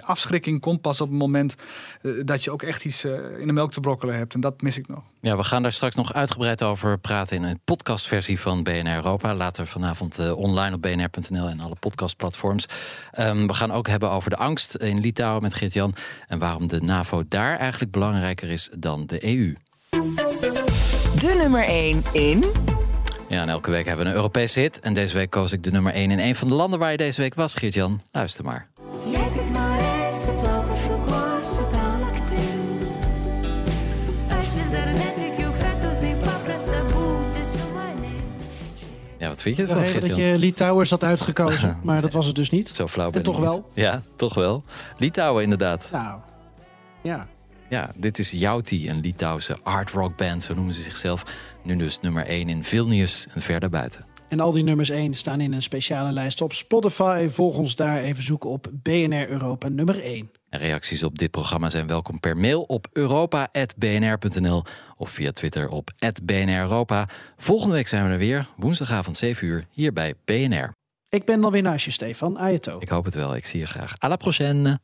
[0.01, 1.55] afschrikking komt pas op het moment
[2.03, 4.35] eh, dat je ook echt iets eh, in de melk te brokkelen hebt.
[4.35, 5.03] En dat mis ik nog.
[5.21, 9.35] Ja, we gaan daar straks nog uitgebreid over praten in een podcastversie van BNR Europa.
[9.35, 12.67] Later vanavond online op bnr.nl en alle podcastplatforms.
[13.13, 15.95] Ehm, we gaan ook hebben over de angst in Litouwen met Geert-Jan.
[16.27, 19.55] En waarom de NAVO daar eigenlijk belangrijker is dan de EU.
[21.19, 22.45] De nummer 1 in...
[23.31, 24.81] Ja, en elke week hebben we een Europese hit.
[24.81, 26.97] En deze week koos ik de nummer 1 in een van de landen waar je
[26.97, 28.01] deze week was, Geert-Jan.
[28.13, 28.67] Luister maar.
[39.19, 42.35] Ja, wat vind je ervan, geert dat je Litouwers had uitgekozen, maar dat was het
[42.35, 42.69] dus niet.
[42.69, 43.71] Zo flauw ben En toch wel?
[43.75, 44.65] Ja, toch wel.
[44.99, 45.89] Litouwen inderdaad.
[45.93, 46.21] Nou,
[47.03, 47.29] ja.
[47.71, 51.25] Ja, dit is Jouti, een Litouwse art rock band, zo noemen ze zichzelf.
[51.65, 54.07] Nu dus nummer 1 in Vilnius en verder buiten.
[54.29, 57.29] En al die nummers 1 staan in een speciale lijst op Spotify.
[57.29, 60.31] Volg ons daar even zoeken op BNR Europa nummer 1.
[60.49, 64.65] En reacties op dit programma zijn welkom per mail op europa.bnr.nl
[64.97, 65.91] of via Twitter op
[66.25, 67.09] BNR Europa.
[67.37, 70.73] Volgende week zijn we er weer, woensdagavond 7 uur, hier bij BNR.
[71.09, 72.39] Ik ben dan weer naast je, Stefan.
[72.39, 72.79] Ajeto.
[72.81, 73.37] Ik hoop het wel.
[73.37, 73.93] Ik zie je graag.
[74.05, 74.81] À la prochaine.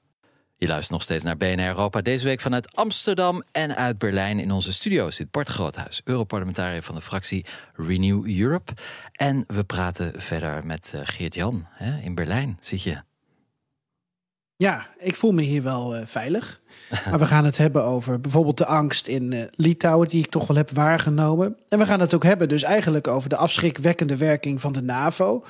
[0.59, 2.01] Je luistert nog steeds naar BNR Europa.
[2.01, 4.38] Deze week vanuit Amsterdam en uit Berlijn.
[4.38, 8.73] In onze studio zit Bart Groothuis, Europarlementariër van de fractie Renew Europe.
[9.12, 11.66] En we praten verder met uh, Geert-Jan.
[12.03, 13.03] In Berlijn zit je.
[14.57, 16.61] Ja, ik voel me hier wel uh, veilig.
[17.11, 20.47] Maar we gaan het hebben over bijvoorbeeld de angst in uh, Litouwen, die ik toch
[20.47, 21.57] wel heb waargenomen.
[21.69, 25.45] En we gaan het ook hebben, dus eigenlijk over de afschrikwekkende werking van de NAVO.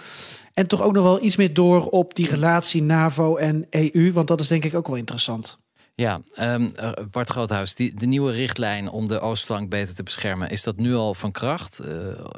[0.59, 4.29] En toch ook nog wel iets meer door op die relatie NAVO en EU, want
[4.29, 5.59] dat is denk ik ook wel interessant.
[5.95, 6.71] Ja, um,
[7.11, 10.95] Bart Groothuis, die, de nieuwe richtlijn om de oostflank beter te beschermen, is dat nu
[10.95, 11.81] al van kracht?
[11.85, 11.89] Uh,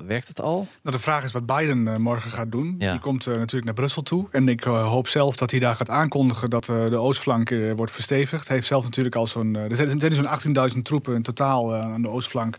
[0.06, 0.66] werkt het al?
[0.82, 2.74] Nou, de vraag is wat Biden uh, morgen gaat doen.
[2.78, 2.90] Ja.
[2.90, 4.28] Die komt uh, natuurlijk naar Brussel toe.
[4.30, 8.46] En ik hoop zelf dat hij daar gaat aankondigen dat de oostflank wordt verstevigd.
[8.46, 9.54] Hij heeft zelf natuurlijk al zo'n.
[9.54, 12.56] er zijn, zijn zo'n 18.000 troepen in totaal aan de oostflank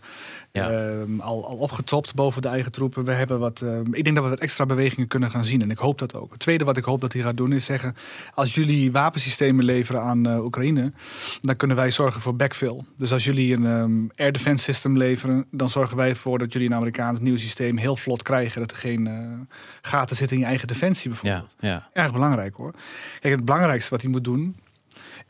[0.52, 0.70] ja.
[0.70, 3.04] Ehm, al, al opgetopt boven de eigen troepen.
[3.04, 5.62] We hebben wat, ehm, ik denk dat we wat extra bewegingen kunnen gaan zien.
[5.62, 6.30] En ik hoop dat ook.
[6.30, 7.96] Het tweede wat ik hoop dat hij gaat doen is zeggen...
[8.34, 10.92] als jullie wapensystemen leveren aan uh, Oekraïne...
[11.40, 12.80] dan kunnen wij zorgen voor backfill.
[12.96, 15.46] Dus als jullie een um, air defense system leveren...
[15.50, 18.60] dan zorgen wij ervoor dat jullie een Amerikaans nieuw systeem heel vlot krijgen.
[18.60, 21.56] Dat er geen uh, gaten zitten in je eigen defensie bijvoorbeeld.
[21.60, 21.88] Ja, ja.
[21.92, 22.74] Erg belangrijk hoor.
[23.20, 24.56] Kijk, het belangrijkste wat hij moet doen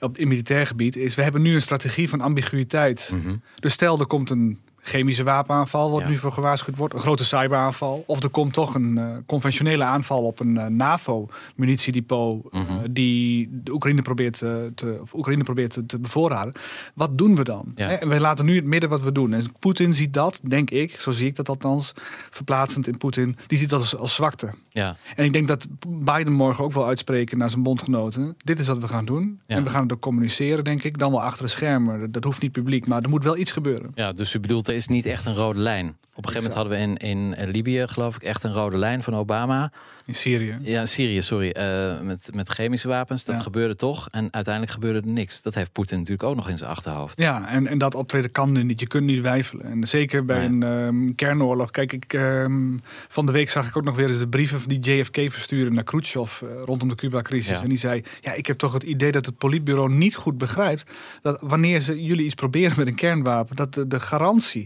[0.01, 1.15] op in militair gebied is...
[1.15, 3.11] we hebben nu een strategie van ambiguïteit.
[3.13, 3.43] Mm -hmm.
[3.55, 4.59] Dus stel, er komt een
[4.91, 8.05] chemische wapenaanval, wordt nu voor gewaarschuwd wordt, een grote cyberaanval.
[8.07, 12.77] Of er komt toch een uh, conventionele aanval op een uh, NAVO-munitiedepot mm -hmm.
[12.77, 16.53] uh, die de Oekraïne probeert, te, of Oekraïne probeert te, te, bevoorraden.
[16.95, 17.73] Wat doen we dan?
[17.75, 17.89] Ja.
[17.89, 19.33] En we laten nu het midden wat we doen.
[19.33, 21.93] En Poetin ziet dat, denk ik, zo zie ik dat althans,
[22.31, 24.51] verplaatsend in Poetin, die ziet dat als, als zwakte.
[24.73, 24.97] Ja.
[25.17, 28.35] En ik denk dat Biden morgen ook wel uitspreken naar zijn bondgenoten.
[28.45, 29.41] Dit is wat we gaan doen.
[29.47, 29.57] Ja.
[29.57, 30.99] En we gaan het ook communiceren, denk ik.
[30.99, 32.13] Dan wel achter de schermen.
[32.13, 33.91] Dat, hoeft niet publiek, maar er moet wel iets gebeuren.
[33.95, 35.97] Ja, dus u bedoelt, is niet echt een rode lijn.
[36.15, 39.03] Op een gegeven moment hadden we in, in Libië, geloof ik, echt een rode lijn
[39.03, 39.73] van Obama.
[40.07, 40.59] In Syrië?
[40.63, 41.55] Ja, in Syrië, sorry.
[41.59, 43.25] Uh, met, met chemische wapens.
[43.25, 44.09] Dat gebeurde toch.
[44.11, 45.43] En uiteindelijk gebeurde er niks.
[45.43, 47.17] Dat heeft Poetin natuurlijk ook nog in zijn achterhoofd.
[47.17, 48.81] Ja, en, en dat optreden kan nu niet.
[48.81, 49.65] Je kunt niet wijfelen.
[49.65, 51.71] En zeker bij een um, kernoorlog.
[51.71, 54.79] Kijk, ik, um, van de week zag ik ook nog weer eens de brieven die
[54.79, 57.57] JFK verstuurde naar Khrushchev uh, rondom de Cuba-crisis.
[57.57, 57.63] Ja.
[57.63, 60.91] En die zei: Ja, ik heb toch het idee dat het politbureau niet goed begrijpt
[61.23, 64.60] dat wanneer ze jullie iets proberen met een kernwapen, dat de, de garantie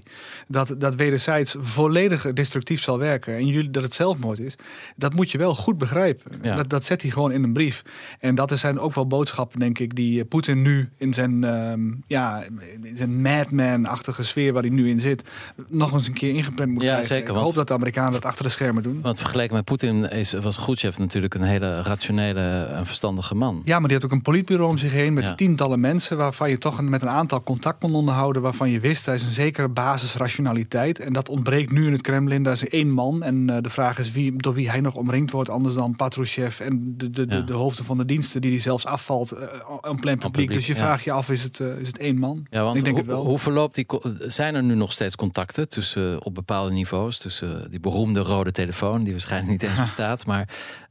[0.49, 4.57] dat, dat wederzijds volledig destructief zal werken en jullie dat het zelfmoord is,
[4.97, 6.33] dat moet je wel goed begrijpen.
[6.43, 6.55] Ja.
[6.55, 7.83] Dat, dat zet hij gewoon in een brief.
[8.21, 12.03] En dat zijn ook wel boodschappen, denk ik, die eh, Poetin nu in zijn, um,
[12.07, 12.43] ja,
[12.83, 15.23] in zijn madman-achtige sfeer waar hij nu in zit,
[15.69, 17.17] nog eens een keer ingeprent moet ja, krijgen.
[17.17, 19.01] Zeker, ik hoop dat de Amerikanen dat achter de schermen doen.
[19.03, 23.63] Want vergeleken met Poetin is, was Khrushchev natuurlijk een hele rationele en verstandige man.
[23.65, 25.35] Ja, maar die had ook een politbureau om zich heen met ja.
[25.35, 29.15] tientallen mensen waarvan je toch met een aantal contact kon onderhouden, waarvan je wist, hij
[29.15, 30.99] is een zekere basisrationaliteit.
[31.01, 32.43] En dat ontbreekt nu in het Kremlin.
[32.43, 33.23] Daar is één man.
[33.23, 36.61] En uh, de vraag is wie, door wie hij nog omringd wordt, anders dan Patrushev
[36.61, 37.27] en de, de, ja.
[37.29, 39.41] de, de, hoofden van de diensten die hij zelfs afvalt uh,
[39.81, 40.53] een plein publiek.
[40.53, 40.79] Dus je ja.
[40.79, 42.47] vraagt je af, is het, uh, is het één man?
[42.51, 43.25] Ja, want ik denk ho het wel.
[43.25, 43.87] hoe verloopt die...
[44.19, 49.03] Zijn er nu nog steeds contacten tussen op bepaalde niveaus, tussen die beroemde rode telefoon,
[49.03, 50.49] die waarschijnlijk niet eens bestaat, maar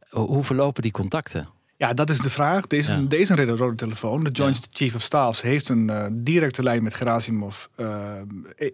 [0.10, 1.47] hoe verlopen die contacten?
[1.83, 2.67] Ja, dat is de vraag.
[2.67, 3.01] Deze, ja.
[3.07, 4.23] deze reden rode telefoon.
[4.23, 4.67] De Joint ja.
[4.71, 7.87] Chief of Staff heeft een uh, directe lijn met Gerasimov uh,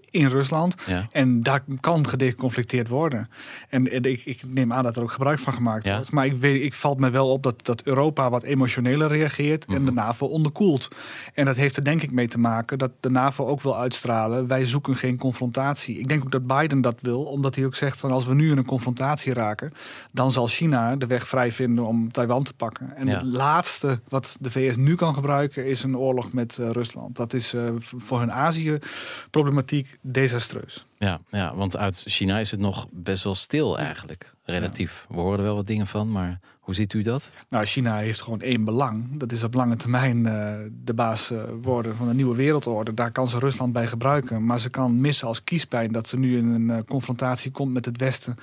[0.10, 0.76] in Rusland.
[0.86, 1.08] Ja.
[1.12, 3.30] En daar kan gedeconflicteerd worden.
[3.70, 6.12] En, en ik, ik, neem aan dat er ook gebruik van gemaakt wordt.
[6.12, 9.76] Maar ik, weet, ik valt me wel op dat, dat Europa wat emotioneler reageert mm
[9.76, 9.88] -hmm.
[9.88, 10.88] en de NAVO onderkoelt.
[11.34, 14.48] En dat heeft er denk ik mee te maken dat de NAVO ook wil uitstralen.
[14.48, 16.00] Wij zoeken geen confrontatie.
[16.00, 18.52] Ik denk ook dat Biden dat wil, omdat hij ook zegt van als we nu
[18.52, 19.72] in een confrontatie raken,
[20.12, 22.98] dan zal China de weg vrij vinden om Taiwan te pakken.
[23.00, 23.14] En ja.
[23.14, 27.16] het laatste wat de VS nu kan gebruiken is een oorlog met uh, Rusland.
[27.16, 30.86] Dat is uh, voor hun Azië-problematiek desastreus.
[31.00, 34.34] Ja, ja, want uit China is het nog best wel stil eigenlijk.
[34.44, 35.06] Relatief.
[35.10, 37.32] We horen er wel wat dingen van, maar hoe ziet u dat?
[37.50, 39.18] Nou, China heeft gewoon één belang.
[39.18, 42.94] Dat is op lange termijn uh, de baas uh, worden van een nieuwe wereldorde.
[42.94, 44.46] Daar kan ze Rusland bij gebruiken.
[44.46, 47.86] Maar ze kan missen als kiespijn dat ze nu in een uh, confrontatie komt met
[47.86, 48.36] het Westen.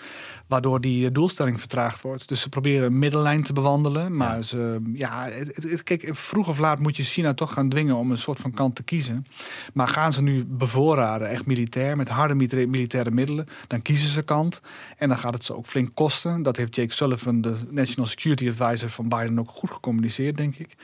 [0.47, 2.29] Waardoor die doelstelling vertraagd wordt.
[2.29, 4.17] Dus ze proberen een middellijn te bewandelen.
[4.17, 4.43] Maar ja.
[4.43, 8.11] ze, ja, het, het, kijk, vroeg of laat moet je China toch gaan dwingen om
[8.11, 9.27] een soort van kant te kiezen.
[9.75, 14.61] Maar gaan ze nu bevoorraden, echt militair, met harde militaire middelen, dan kiezen ze kant.
[14.97, 16.43] En dan gaat het ze ook flink kosten.
[16.43, 20.75] Dat heeft Jake Sullivan, de National Security Advisor van Biden, ook goed gecommuniceerd, denk ik.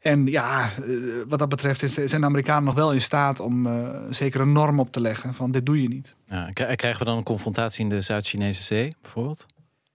[0.00, 0.70] En ja,
[1.28, 4.80] wat dat betreft zijn de Amerikanen nog wel in staat om uh, zeker een norm
[4.80, 6.14] op te leggen van dit doe je niet.
[6.28, 9.46] Ja, krijgen we dan een confrontatie in de Zuid-Chinese Zee bijvoorbeeld?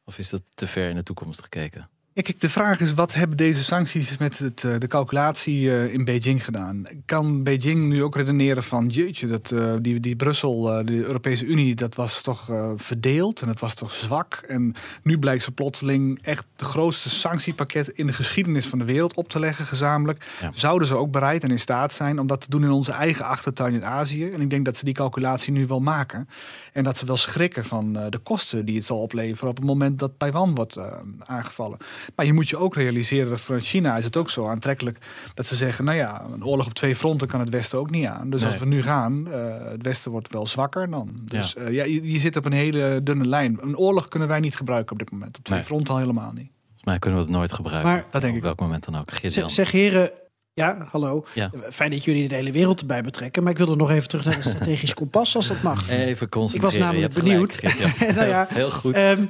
[0.05, 1.89] Of is dat te ver in de toekomst gekeken?
[2.15, 5.93] Ja, kijk, de vraag is, wat hebben deze sancties met het, uh, de calculatie uh,
[5.93, 6.83] in Beijing gedaan?
[7.05, 11.75] Kan Beijing nu ook redeneren van, jeetje, dat, uh, die, die Brussel, de Europese Unie,
[11.75, 14.43] dat was toch verdeeld en het was toch zwak?
[14.47, 19.13] En nu blijkt ze plotseling echt de grootste sanctiepakket in de geschiedenis van de wereld
[19.13, 20.25] op te leggen, gezamenlijk.
[20.41, 20.49] Ja.
[20.53, 23.25] Zouden ze ook bereid en in staat zijn om dat te doen in onze eigen
[23.25, 24.29] achtertuin in Azië?
[24.29, 26.29] En ik denk dat ze die calculatie nu wel maken.
[26.73, 29.99] En dat ze wel schrikken van de kosten die het zal opleveren op het moment
[29.99, 30.77] dat Taiwan wordt
[31.19, 31.77] aangevallen.
[32.15, 34.97] Maar je moet je ook realiseren dat voor China is het ook zo aantrekkelijk
[35.33, 38.07] dat ze zeggen: nou ja, een oorlog op twee fronten kan het Westen ook niet
[38.07, 38.29] aan.
[38.29, 38.49] Dus nee.
[38.49, 39.35] als we nu gaan, uh,
[39.71, 41.21] het Westen wordt wel zwakker dan.
[41.25, 43.57] Dus ja, uh, ja je, je, zit op een hele dunne lijn.
[43.61, 45.37] Een oorlog kunnen wij niet gebruiken op dit moment.
[45.37, 45.67] Op twee nee.
[45.67, 46.51] fronten al helemaal niet.
[46.65, 47.91] Volgens mij kunnen we het nooit gebruiken.
[47.91, 48.43] Maar, dat denk op ik.
[48.43, 49.09] welk moment dan ook.
[49.13, 50.11] Zeg, zeg heren,
[50.53, 51.25] ja, hallo.
[51.33, 51.51] Ja.
[51.69, 53.43] Fijn dat jullie de hele wereld erbij betrekken.
[53.43, 55.89] Maar ik wil er nog even terug naar het strategisch kompas, als dat mag.
[55.89, 56.75] Even concentreren.
[56.75, 57.57] Ik was namelijk benieuwd.
[57.59, 58.97] Gelijk, nou ja, heel goed.
[58.97, 59.29] Um,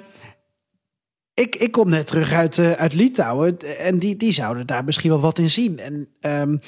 [1.34, 5.10] ik, ik kom net terug uit, uh, uit Litouwen en die, die zouden daar misschien
[5.10, 5.80] wel wat in zien.
[5.80, 6.08] En
[6.42, 6.60] um,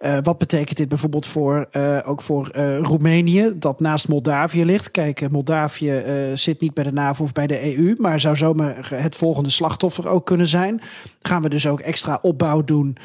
[0.00, 4.90] uh, wat betekent dit bijvoorbeeld voor, uh, ook voor Roemenië, dat naast Moldavië ligt?
[4.90, 6.02] Kijk, Moldavië
[6.34, 10.08] zit niet bij de NAVO of bij de EU, maar zou zomaar het volgende slachtoffer
[10.08, 10.80] ook kunnen zijn.
[11.22, 12.96] Gaan we dus ook extra opbouw doen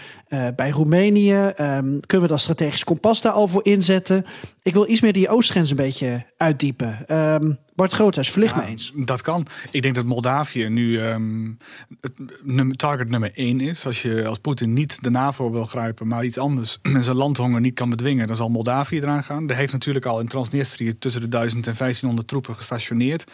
[0.56, 1.34] bij Roemenië?
[1.36, 4.26] Um, kunnen we dat strategisch kompas daar al voor inzetten?
[4.70, 7.16] Ik wil iets meer die oostgrens een beetje uitdiepen.
[7.18, 8.92] Um, Bart Groothuis, verlicht ja, me eens.
[8.96, 9.46] Dat kan.
[9.72, 11.58] Ik denk dat Moldavië nu um,
[12.02, 13.86] het target nummer één is.
[13.86, 17.62] Als, je, als Poetin niet de NAVO wil grijpen, maar iets anders en zijn landhonger
[17.62, 19.50] niet kan bedwingen, dan zal Moldavië eraan gaan.
[19.50, 23.32] Er heeft natuurlijk al in Transnistrië tussen de 1000 en 1500 troepen gestationeerd.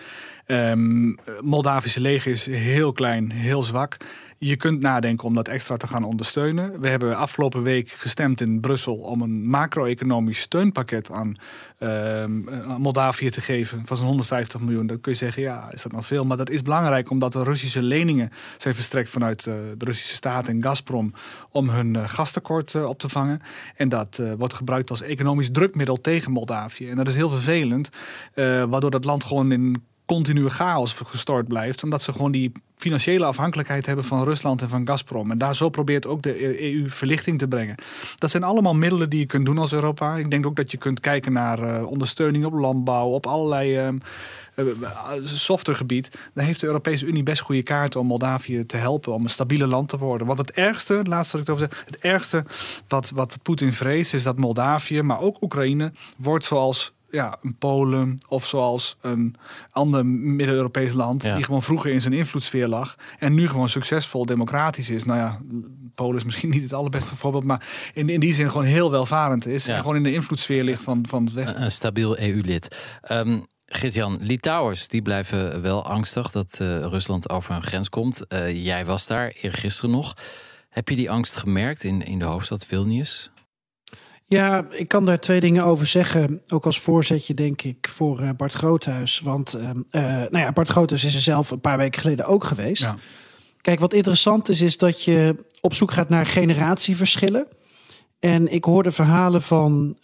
[0.48, 3.98] Um, Moldavische leger is heel klein, heel zwak.
[4.38, 6.82] Je kunt nadenken om dat extra te gaan ondersteunen.
[6.82, 11.36] We hebben afgelopen week gestemd in Brussel om een macro-economisch steunpakket aan
[11.80, 12.26] uh,
[12.78, 14.88] Moldavië te geven van zo'n 150 miljoen.
[14.88, 16.26] Dan kun je zeggen, ja, is dat nog veel?
[16.26, 20.48] Maar dat is belangrijk omdat de Russische leningen zijn verstrekt vanuit uh, de Russische staat
[20.48, 21.14] en Gazprom
[21.50, 23.42] om hun uh, gastekort uh, op te vangen.
[23.76, 26.90] En dat wordt gebruikt als economisch drukmiddel tegen Moldavië.
[26.90, 27.90] En dat is heel vervelend,
[28.70, 31.84] waardoor dat land gewoon in continue chaos gestort blijft.
[31.84, 35.32] Omdat ze gewoon die financiële afhankelijkheid hebben van Rusland en van Gazprom.
[35.32, 37.76] En daar zo probeert ook de EU verlichting te brengen.
[38.15, 40.18] Dat zijn allemaal middelen die je kunt doen als Europa.
[40.18, 43.94] Ik denk ook dat je kunt kijken naar uh, ondersteuning op landbouw, op allerlei uh,
[44.56, 44.65] uh,
[45.24, 46.18] softer gebied.
[46.34, 49.68] Daar heeft de Europese Unie best goede kaarten om Moldavië te helpen om een stabiele
[49.68, 50.28] land te worden.
[50.28, 52.46] Want het ergste, laatste wat ik over zeg, het ergste
[52.88, 58.15] wat, wat Poetin vreest is dat Moldavië, maar ook Oekraïne, wordt zoals ja, een Polen
[58.28, 59.36] of zoals een
[59.69, 61.36] ander Midden-Europees land ja.
[61.36, 65.04] die gewoon vroeger in zijn invloedssfeer lag en nu gewoon succesvol democratisch is.
[65.04, 65.39] Nou ja,
[65.95, 69.47] Polen is misschien niet het allerbeste voorbeeld, maar in, in die zin gewoon heel welvarend
[69.47, 69.73] is ja.
[69.73, 71.63] en gewoon in de invloedssfeer ligt van, van het Westen.
[71.63, 72.97] Een, stabiel EU-lid.
[73.12, 78.25] Um, Gert-Jan, Litouwers die blijven wel angstig dat uh, Rusland over hun grens komt.
[78.30, 80.13] Uh, jij was daar eergisteren nog.
[80.69, 83.32] Heb je die angst gemerkt in, in de hoofdstad Vilnius?
[84.28, 86.42] Ja, ik kan daar twee dingen over zeggen.
[86.48, 89.20] Ook als voorzetje, denk ik, voor uh, Bart Groothuis.
[89.20, 92.44] Want uh, uh, nou ja, Bart Groothuis is er zelf een paar weken geleden ook
[92.44, 92.82] geweest.
[92.82, 92.96] Ja.
[93.62, 97.48] Kijk, wat interessant is, is dat je op zoek gaat naar generatieverschillen.
[98.20, 99.98] En ik hoorde verhalen van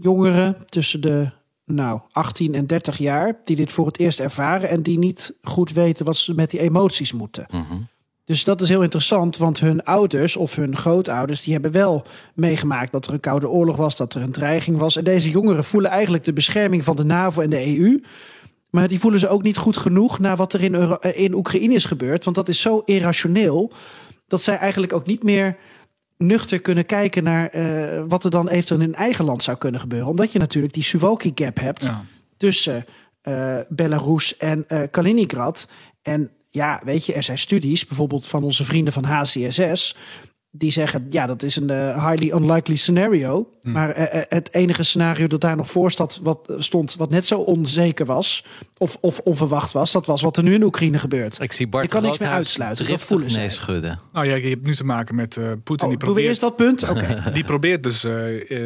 [0.00, 1.30] jongeren tussen de
[1.64, 5.72] nou, 18 en 30 jaar, die dit voor het eerst ervaren en die niet goed
[5.72, 7.46] weten wat ze met die emoties moeten.
[7.50, 7.88] Mm -hmm.
[8.24, 12.92] Dus dat is heel interessant, want hun ouders of hun grootouders, die hebben wel meegemaakt
[12.92, 14.96] dat er een koude oorlog was, dat er een dreiging was.
[14.96, 18.00] En deze jongeren voelen eigenlijk de bescherming van de NAVO en de EU.
[18.70, 21.74] Maar die voelen ze ook niet goed genoeg naar wat er in, Euro in Oekraïne
[21.74, 22.24] is gebeurd.
[22.24, 23.72] Want dat is zo irrationeel
[24.26, 25.56] dat zij eigenlijk ook niet meer
[26.16, 29.80] nuchter kunnen kijken naar uh, wat er dan eventueel in hun eigen land zou kunnen
[29.80, 30.08] gebeuren.
[30.08, 32.04] Omdat je natuurlijk die Suwalki gap hebt ja.
[32.36, 32.84] tussen
[33.22, 35.68] uh, Belarus en uh, Kaliningrad.
[36.02, 39.96] En ja, weet je, er zijn studies, bijvoorbeeld van onze vrienden van HCSS,
[40.50, 43.48] die zeggen, ja, dat is een uh, highly unlikely scenario.
[43.62, 43.72] Hm.
[43.72, 47.38] Maar uh, het enige scenario dat daar nog voor stond wat, stond, wat net zo
[47.38, 48.44] onzeker was,
[48.78, 51.40] of, of onverwacht was, dat was wat er nu in Oekraïne gebeurt.
[51.40, 52.86] Ik zie Bart Je kan niks meer uitsluiten.
[52.86, 54.00] Dat voelen schudden.
[54.12, 55.84] Nou ja, je hebt nu te maken met uh, Poetin.
[55.84, 56.22] Oh, die probeert...
[56.22, 56.88] we eerst dat punt?
[56.88, 57.22] Oké.
[57.34, 58.02] die probeert dus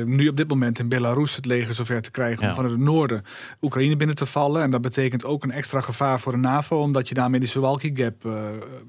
[0.04, 3.22] nu op dit moment in Belarus het leger zover te krijgen om van het noorden
[3.62, 4.62] Oekraïne binnen te vallen.
[4.62, 7.90] En dat betekent ook een extra gevaar voor de NAVO, omdat je daarmee die Suwalki
[7.94, 8.22] Gap,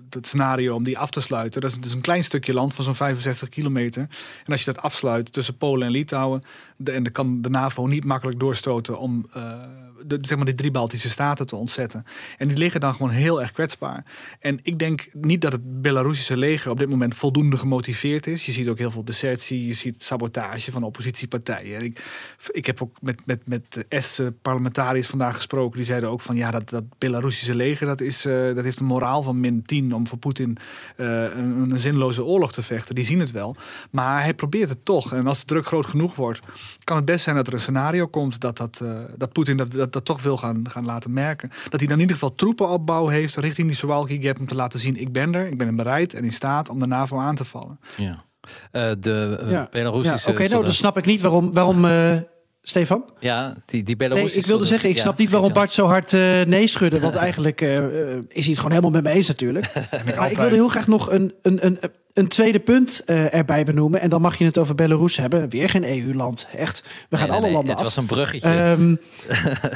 [0.10, 1.62] het scenario om die af te sluiten.
[1.62, 4.02] Dat is dus een klein stukje land van zo'n 65 kilometer.
[4.46, 5.92] En als je dat afsluit tussen Polen en
[6.84, 9.62] En dan kan de NAVO niet makkelijk doorstoten om uh,
[10.06, 12.06] de, zeg maar die drie Baltische staten te ontzetten.
[12.38, 14.06] En die liggen dan gewoon heel erg kwetsbaar.
[14.40, 18.46] En ik denk niet dat het Belarusische leger op dit moment voldoende gemotiveerd is.
[18.46, 21.84] Je ziet ook heel veel desertie, je ziet sabotage van oppositiepartijen.
[21.84, 22.04] Ik,
[22.52, 25.78] ik heb ook met, met, met S-parlementariërs vandaag gesproken.
[25.78, 28.86] Die zeiden ook van ja, dat, dat Belarusische leger dat is, uh, dat heeft een
[28.86, 30.58] moraal van min 10 om voor Poetin
[30.98, 32.96] uh, een, een zinloze oorlog te vechten.
[32.96, 33.56] Die zien het wel.
[33.92, 35.14] Maar hij probeert het toch.
[35.14, 36.40] En als de druk groot genoeg wordt,
[36.84, 39.87] kan het best zijn dat er een scenario komt dat, dat, uh, dat Poetin dat,
[39.94, 41.50] dat, toch wil gaan, gaan laten merken.
[41.70, 44.80] Dat hij dan in ieder geval troepenopbouw heeft richting die Suwalki Gap om te laten
[44.80, 47.46] zien: ik ben er, ik ben bereid en in staat om de NAVO aan te
[47.46, 47.80] vallen.
[47.98, 48.26] Ja.
[48.72, 49.68] Uh, de uh, ja.
[49.72, 50.28] Belarusische.
[50.28, 51.54] Ja, Oké, okay, nou, dan snap ik niet waarom.
[51.54, 51.86] waarom
[52.68, 53.06] Stefan?
[53.20, 54.36] Ja, die, die Belarusische...
[54.36, 57.00] Nee, ik wilde zeggen, ik snap niet waarom Bart zo hard uh, nee schudde.
[57.00, 57.86] Want eigenlijk uh, is
[58.30, 59.74] hij het gewoon helemaal met me eens natuurlijk.
[60.16, 61.92] maar ik wilde heel graag nog een, een, een, een
[62.28, 64.02] tweede punt uh, erbij benoemen.
[64.02, 65.50] En dan mag je het over Belarus hebben.
[65.50, 66.48] Weer geen EU-land.
[66.56, 67.84] Echt, we gaan nee, alle nee, landen af.
[67.84, 68.46] was een bruggetje.
[68.58, 69.00] Um,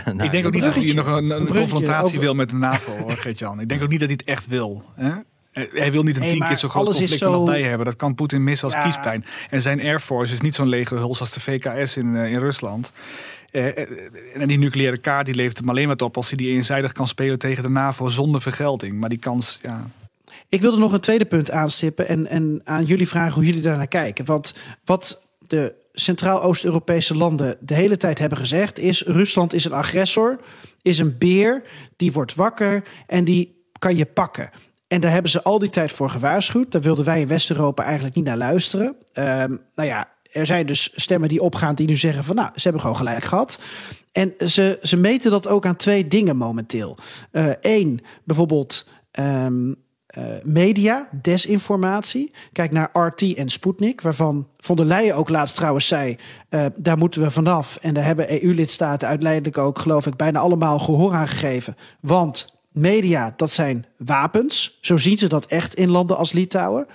[0.06, 2.20] nou, ik denk ook niet dat hij nog een, een, een confrontatie over...
[2.20, 3.60] wil met de NAVO, hoor, Geert-Jan.
[3.60, 4.84] Ik denk ook niet dat hij het echt wil.
[4.96, 5.12] Hè?
[5.52, 7.40] Hij wil niet een hey, tien keer zo groot conflict zo...
[7.40, 7.86] nabij hebben.
[7.86, 8.84] Dat kan Poetin missen als ja.
[8.84, 9.26] kiespijn.
[9.50, 12.40] En zijn Air Force is niet zo'n lege huls als de VKS in, uh, in
[12.40, 12.92] Rusland.
[13.52, 13.78] Uh,
[14.36, 17.08] en die nucleaire kaart die levert hem alleen maar op als hij die eenzijdig kan
[17.08, 19.00] spelen tegen de NAVO zonder vergelding.
[19.00, 19.90] Maar die kans, ja.
[20.52, 23.88] Ik wilde nog een tweede punt aanstippen en, en aan jullie vragen hoe jullie daarnaar
[23.88, 24.26] kijken.
[24.26, 30.40] Want wat de Centraal-Oost-Europese landen de hele tijd hebben gezegd is: Rusland is een agressor,
[30.82, 31.64] is een beer,
[31.96, 34.50] die wordt wakker en die kan je pakken.
[34.88, 36.72] En daar hebben ze al die tijd voor gewaarschuwd.
[36.72, 38.96] Daar wilden wij in West-Europa eigenlijk niet naar luisteren.
[39.14, 42.62] Um, nou ja, er zijn dus stemmen die opgaan die nu zeggen van nou, ze
[42.62, 43.60] hebben gewoon gelijk gehad.
[44.12, 46.98] En ze, ze meten dat ook aan twee dingen momenteel.
[47.62, 48.88] Eén, uh, bijvoorbeeld
[49.20, 49.76] um,
[50.18, 52.32] uh, media, desinformatie.
[52.52, 56.18] Kijk naar RT en Sputnik, waarvan von der Leyen ook laatst trouwens zei...
[56.50, 57.78] Uh, daar moeten we vanaf.
[57.82, 61.76] En daar hebben EU-lidstaten uiteindelijk ook, geloof ik, bijna allemaal gehoor aan gegeven.
[62.00, 64.78] Want media, dat zijn wapens.
[64.82, 66.88] Zo zien ze dat echt in landen als Litouwen.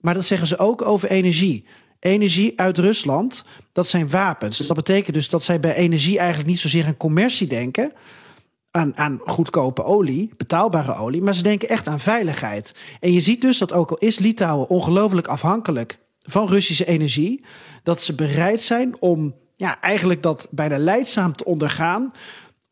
[0.00, 1.66] Maar dat zeggen ze ook over energie.
[2.00, 4.58] Energie uit Rusland, dat zijn wapens.
[4.58, 7.92] Dat betekent dus dat zij bij energie eigenlijk niet zozeer aan commercie denken...
[8.72, 12.74] Aan, goedkope olie, betaalbare olie, maar ze denken echt aan veiligheid.
[13.00, 17.44] En je ziet dus dat ook al is Litouwen ongelooflijk afhankelijk van Russische energie,
[17.82, 22.12] dat ze bereid zijn om ja, eigenlijk dat bijna leidzaam te ondergaan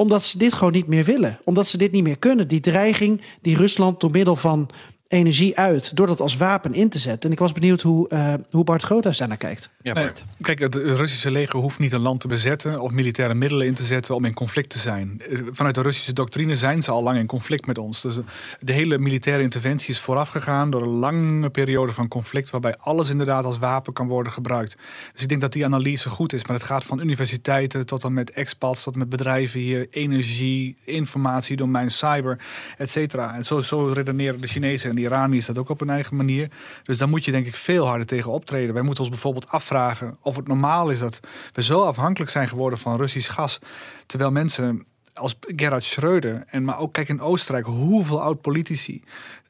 [0.01, 1.39] omdat ze dit gewoon niet meer willen.
[1.45, 2.49] Omdat ze dit niet meer kunnen.
[2.49, 4.69] Die dreiging die Rusland door middel van
[5.11, 7.29] energie uit door dat als wapen in te zetten.
[7.29, 9.71] En ik was benieuwd hoe, uh, hoe Bart Groothuis daar naar kijkt.
[9.83, 10.25] Ja, Bart.
[10.27, 13.75] Nee, kijk, het Russische leger hoeft niet een land te bezetten of militaire middelen in
[13.75, 15.23] te zetten om in conflict te zijn.
[15.51, 18.01] Vanuit de Russische doctrine zijn ze al lang in conflict met ons.
[18.01, 18.19] Dus
[18.61, 23.45] de hele militaire interventie is voorafgegaan door een lange periode van conflict, waarbij alles inderdaad
[23.45, 24.77] als wapen kan worden gebruikt.
[25.13, 26.45] Dus ik denk dat die analyse goed is.
[26.45, 31.91] Maar het gaat van universiteiten tot en met expats, tot met bedrijven hier, energie, informatiedomein,
[31.91, 32.39] cyber,
[32.79, 33.35] et cetera.
[33.35, 36.51] En zo, zo redeneren de Chinezen en de Iraniërs dat ook op hun eigen manier.
[36.83, 38.75] Dus daar moet je denk ik veel harder tegen optreden.
[38.75, 41.21] Wij moeten ons bijvoorbeeld afvragen of het normaal is dat
[41.53, 43.59] we zo afhankelijk zijn geworden van Russisch gas.
[44.07, 49.03] Terwijl mensen als Gerhard Schreuder en maar ook kijk in Oostenrijk hoeveel oud-politici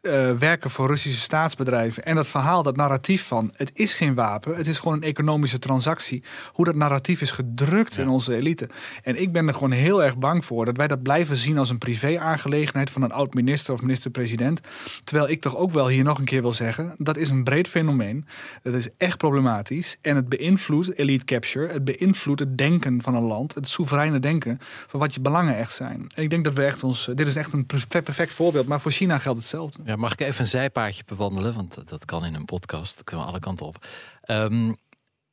[0.02, 2.04] uh, werken voor Russische staatsbedrijven.
[2.04, 5.58] En dat verhaal, dat narratief van het is geen wapen, het is gewoon een economische
[5.58, 6.22] transactie.
[6.52, 8.02] Hoe dat narratief is gedrukt ja.
[8.02, 8.68] in onze elite.
[9.02, 11.70] En ik ben er gewoon heel erg bang voor dat wij dat blijven zien als
[11.70, 14.60] een privé-aangelegenheid van een oud-minister of minister-president.
[15.04, 17.68] Terwijl ik toch ook wel hier nog een keer wil zeggen: dat is een breed
[17.68, 18.26] fenomeen.
[18.62, 19.98] Dat is echt problematisch.
[20.00, 24.58] En het beïnvloedt elite capture, het beïnvloedt het denken van een land, het soevereine denken
[24.86, 26.04] van wat je belangen echt zijn.
[26.14, 27.10] En ik denk dat we echt ons.
[27.14, 29.78] Dit is echt een perfect voorbeeld, maar voor China geldt hetzelfde.
[29.90, 31.54] Ja, mag ik even een zijpaadje bewandelen?
[31.54, 33.04] Want dat kan in een podcast.
[33.04, 33.86] Kunnen we alle kanten op.
[34.26, 34.76] Um,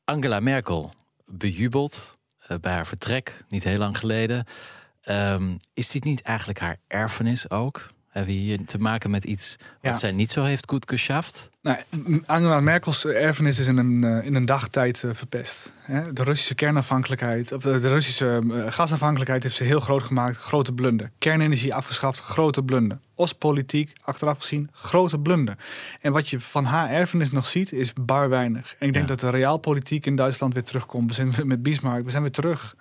[0.03, 0.91] Angela Merkel
[1.25, 2.17] bejubeld
[2.51, 4.45] uh, bij haar vertrek, niet heel lang geleden.
[5.09, 7.89] Um, is dit niet eigenlijk haar erfenis ook?
[8.17, 11.49] Hebben hier te maken met iets wat zij niet zo heeft goed geschaft?
[11.61, 11.77] Nou,
[12.25, 15.73] Angela Merkels erfenis is in een, eh, in een dagtijd uh, verpest.
[16.13, 20.37] De Russische kernafhankelijkheid, of de, Russische uh, gasafhankelijkheid heeft ze heel groot gemaakt.
[20.37, 21.11] Grote blunder.
[21.17, 22.99] Kernenergie afgeschaft, grote blunder.
[23.15, 25.57] Oostpolitiek, achteraf gezien, grote blunder.
[26.01, 28.75] En wat je van haar erfenis nog ziet, is bar weinig.
[28.79, 31.07] En ik denk dat de realpolitiek in Duitsland weer terugkomt.
[31.07, 32.75] We zijn met Bismarck, we zijn weer terug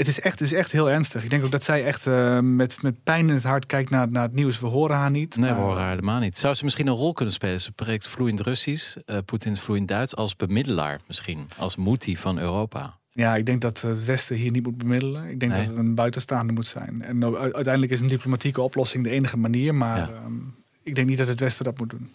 [0.00, 1.24] het is, echt, het is echt heel ernstig.
[1.24, 4.10] Ik denk ook dat zij echt uh, met, met pijn in het hart kijkt naar,
[4.10, 4.60] naar het nieuws.
[4.60, 5.36] We horen haar niet.
[5.36, 6.36] Nee, we horen haar helemaal niet.
[6.36, 7.60] Zou ze misschien een rol kunnen spelen?
[7.60, 11.48] Ze spreekt vloeiend Russisch, uh, Poetin vloeiend Duits als bemiddelaar misschien.
[11.56, 12.98] Als moetie van Europa.
[13.12, 15.28] Ja, ik denk dat het Westen hier niet moet bemiddelen.
[15.28, 17.02] Ik denk dat het een buitenstaander moet zijn.
[17.02, 19.74] En uiteindelijk is een diplomatieke oplossing de enige manier.
[19.74, 20.34] Maar ehm,
[20.82, 22.10] ik denk niet dat het Westen dat moet doen.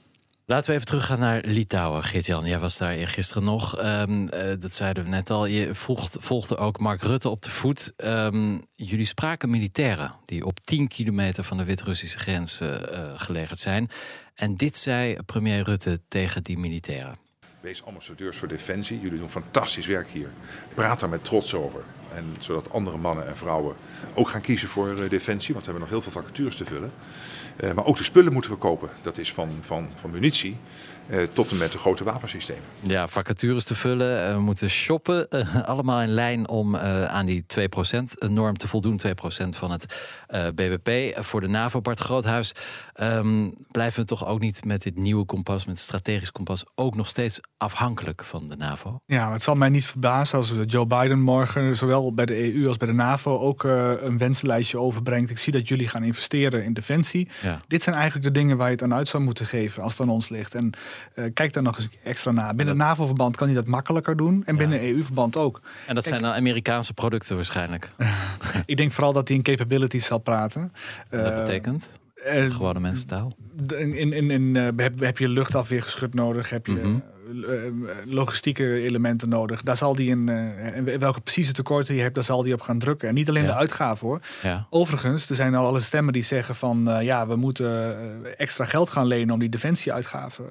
[0.48, 2.04] Laten we even teruggaan naar Litouwen.
[2.04, 3.84] Geert-Jan, jij was daar gisteren nog.
[3.84, 4.30] Um,
[4.60, 5.46] dat zeiden we net al.
[5.46, 5.76] Je
[6.20, 7.94] volgde, ook Mark Rutte op de voet.
[7.98, 12.76] Um, jullie spraken militairen die op 10 kilometer van de Wit-Russische grens uh,
[13.16, 13.90] gelegerd zijn.
[14.36, 17.18] En dit zei premier Rutte tegen die militairen.
[17.62, 19.00] Wees ambassadeurs voor Defensie.
[19.00, 20.30] Jullie doen fantastisch werk hier.
[20.74, 21.84] Praat daar met trots over.
[22.14, 23.76] En zodat andere mannen en vrouwen
[24.14, 25.54] ook gaan kiezen voor Defensie.
[25.54, 26.92] Want we hebben nog heel veel vacatures te vullen.
[27.64, 28.90] Uh, maar ook de spullen moeten we kopen.
[29.02, 30.58] Dat is van, van, van munitie
[31.34, 32.64] tot en met de grote wapensystemen.
[32.80, 35.28] Ja, vacatures te vullen, uh, we moeten shoppen.
[35.66, 39.00] allemaal in lijn om aan die 2%-norm te voldoen.
[39.08, 39.86] 2% van het
[40.56, 41.20] BBP.
[41.24, 42.52] Voor de NAVO, Bart Groothuis,
[43.00, 46.96] um, blijven we toch ook niet met dit nieuwe kompas, met het strategisch kompas, ook
[46.96, 49.00] nog steeds afhankelijk van de NAVO?
[49.06, 52.78] Ja, het zal mij niet verbazen als Joe Biden morgen, zowel bij de EU als
[52.78, 55.30] bij de NAVO, ook een wensenlijstje overbrengt.
[55.30, 57.30] Ik zie dat jullie gaan investeren in defensie.
[57.42, 57.62] Ja.
[57.68, 60.02] Dit zijn eigenlijk de dingen waar je het aan uit zou moeten geven als het
[60.02, 60.56] aan ons ligt.
[60.56, 60.74] En
[61.16, 62.56] uh, kijk daar nog eens extra naar.
[62.56, 64.44] Binnen het NAVO-verband kan je dat makkelijker doen.
[64.46, 65.62] En binnen EU-verband ook.
[65.88, 67.92] En dat zijn dan Amerikaanse producten waarschijnlijk.
[68.66, 70.72] ik denk vooral dat hij in capabilities zal praten.
[71.10, 71.92] dat uh, betekent?
[72.26, 73.36] Uh, Gewone mensentaal.
[73.78, 76.50] In, in, in, in heb, heb, je luchtafweergeschut nodig?
[76.50, 76.72] Heb je...
[76.72, 77.15] Mm -hmm eh,
[78.06, 79.62] logistieke elementen nodig.
[79.62, 80.30] Daar zal die in,
[80.86, 83.08] uh, welke precieze tekorten je hebt, daar zal die op gaan drukken.
[83.08, 84.22] En niet alleen de uitgaven hoor.
[84.44, 84.68] Ja.
[84.70, 87.98] Overigens, er zijn al alle stemmen die zeggen van uh, ja, we moeten
[88.38, 90.46] extra geld gaan lenen om die defensieuitgaven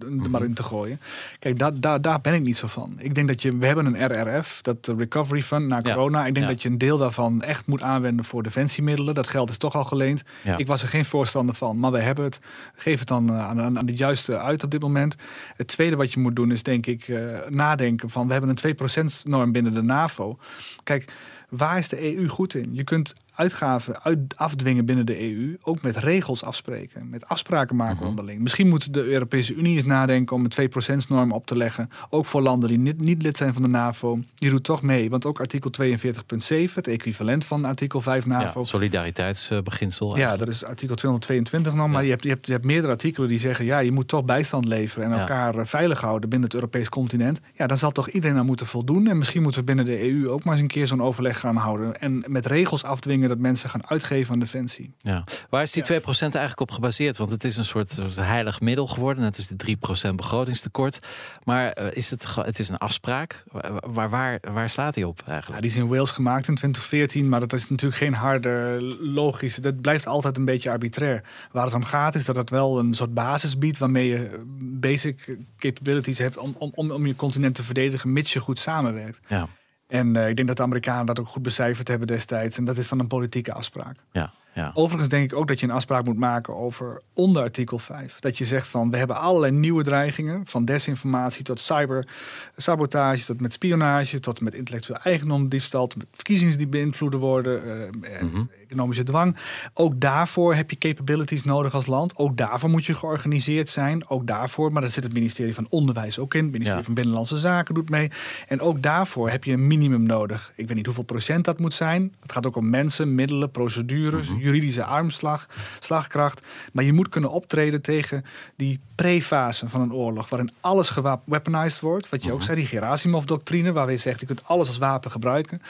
[0.00, 0.44] er maar mhm.
[0.44, 1.00] in te gooien.
[1.38, 2.94] Kijk, daar, daar, daar ben ik niet zo van.
[2.98, 6.26] Ik denk dat je, we hebben een RRF, dat Recovery Fund na corona.
[6.26, 9.14] Ik denk dat je een deel daarvan echt moet aanwenden voor defensiemiddelen.
[9.14, 10.22] Dat geld is toch al geleend.
[10.56, 12.40] Ik was er geen voorstander van, maar we hebben het.
[12.74, 15.14] Geef het dan aan, aan, aan de juiste uit op dit moment.
[15.56, 18.76] Het tweede wat je moet doen is denk ik uh, nadenken van we hebben een
[19.22, 20.38] 2% norm binnen de NAVO.
[20.82, 21.12] Kijk,
[21.48, 22.68] waar is de EU goed in?
[22.72, 27.96] Je kunt uitgaven uit, afdwingen binnen de EU, ook met regels afspreken, met afspraken maken
[27.96, 28.06] mhm.
[28.06, 28.40] onderling.
[28.40, 32.42] Misschien moet de Europese Unie eens nadenken om een 2%-norm op te leggen, ook voor
[32.42, 34.18] landen die niet, niet lid zijn van de NAVO.
[34.34, 38.60] Die doet toch mee, want ook artikel 42.7, het equivalent van artikel 5 NAVO.
[38.60, 40.16] Ja, solidariteitsbeginsel.
[40.16, 43.28] Ja, dat is artikel 222 nog, maar je, hebt, je, hebt, je hebt meerdere artikelen
[43.28, 46.56] die zeggen, ja, je moet toch bijstand leveren en elkaar eh, veilig houden binnen het
[46.56, 47.40] Europees continent.
[47.54, 49.06] Ja, dan zal toch iedereen aan moeten voldoen.
[49.06, 51.56] En misschien moeten we binnen de EU ook maar eens een keer zo'n overleg gaan
[51.56, 54.94] houden en met regels afdwingen dat mensen gaan uitgeven aan defensie.
[54.98, 55.24] Ja.
[55.50, 55.86] Waar is die 2%
[56.20, 57.16] eigenlijk op gebaseerd?
[57.16, 59.24] Want het is een soort, soort heilig middel geworden.
[59.24, 59.76] Het is de
[60.10, 60.98] 3% begrotingstekort.
[61.44, 63.44] Maar uh, is het, het is een afspraak.
[63.80, 65.54] Waar, waar, waar slaat hij op eigenlijk?
[65.54, 67.28] Ja, die is in Wales gemaakt in 2014.
[67.28, 69.60] Maar dat is natuurlijk geen harde, logische.
[69.60, 71.24] Dat blijft altijd een beetje arbitrair.
[71.52, 73.78] Waar het om gaat is dat het wel een soort basis biedt...
[73.78, 78.12] waarmee je basic capabilities hebt om, om, om je continent te verdedigen...
[78.12, 79.20] mits je goed samenwerkt.
[79.28, 79.48] Ja.
[79.90, 82.58] En uh, ik denk dat de Amerikanen dat ook goed becijferd hebben destijds.
[82.58, 83.96] En dat is dan een politieke afspraak.
[84.12, 84.32] Ja.
[84.52, 84.70] Ja.
[84.74, 88.18] Overigens denk ik ook dat je een afspraak moet maken over onder artikel 5.
[88.18, 90.46] Dat je zegt van we hebben allerlei nieuwe dreigingen.
[90.46, 96.58] Van desinformatie tot cybersabotage, tot met spionage, tot met intellectueel eigendom, diefstal, tot met verkiezingen
[96.58, 98.50] die beïnvloeden worden, uh, mm -hmm.
[98.62, 99.36] economische dwang.
[99.74, 102.16] Ook daarvoor heb je capabilities nodig als land.
[102.16, 104.08] Ook daarvoor moet je georganiseerd zijn.
[104.08, 106.42] Ook daarvoor, maar daar zit het ministerie van Onderwijs ook in.
[106.42, 108.10] Het ministerie van Binnenlandse Zaken doet mee.
[108.48, 110.52] En ook daarvoor heb je een minimum nodig.
[110.56, 112.14] Ik weet niet hoeveel procent dat moet zijn.
[112.20, 114.28] Het gaat ook om mensen, middelen, procedures.
[114.28, 115.46] Mhm juridische armslag,
[115.80, 116.42] slagkracht.
[116.72, 118.24] Maar je moet kunnen optreden tegen
[118.56, 122.08] die pre-fase van een oorlog, waarin alles geweaponized wordt.
[122.08, 122.46] Wat je ook mhm.
[122.46, 125.62] zei, die Gerasimov-doctrine, waar je zegt, je kunt alles als wapen gebruiken.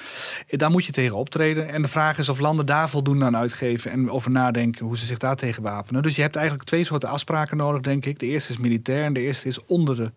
[0.47, 1.69] Eh, daar moet je tegen optreden.
[1.69, 5.07] En de vraag is of landen daar voldoende aan uitgeven en over nadenken hoe ze
[5.07, 6.03] zich daar tegen wapenen.
[6.03, 8.19] Dus je hebt eigenlijk twee soorten afspraken nodig, denk ik.
[8.19, 10.13] De eerste is militair en de eerste is onder de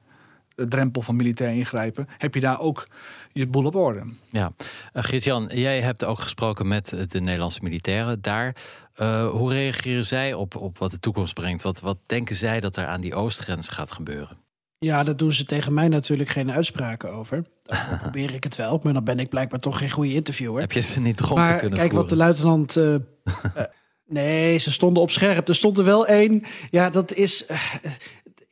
[0.56, 2.88] drempel van militair ingrijpen, heb je daar ook
[3.32, 4.04] je boel op orde.
[4.30, 4.52] Ja,
[4.94, 8.56] uh, Geert-Jan, jij hebt ook gesproken met de Nederlandse militairen daar.
[9.02, 11.62] Uh, hoe reageren zij op, op wat de toekomst brengt?
[11.62, 14.38] Wat, wat denken zij dat er aan die oostgrens gaat gebeuren?
[14.78, 17.44] Ja, daar doen ze tegen mij natuurlijk geen uitspraken over.
[17.64, 20.62] Dan probeer ik het wel, maar dan ben ik blijkbaar toch geen goede interviewer.
[20.62, 22.96] Heb je ze niet dronken maar, kunnen kijk, wat de luitenant uh,
[24.06, 25.48] Nee, ze stonden op scherp.
[25.48, 26.44] Er stond er wel één.
[26.70, 27.46] Ja, dat is.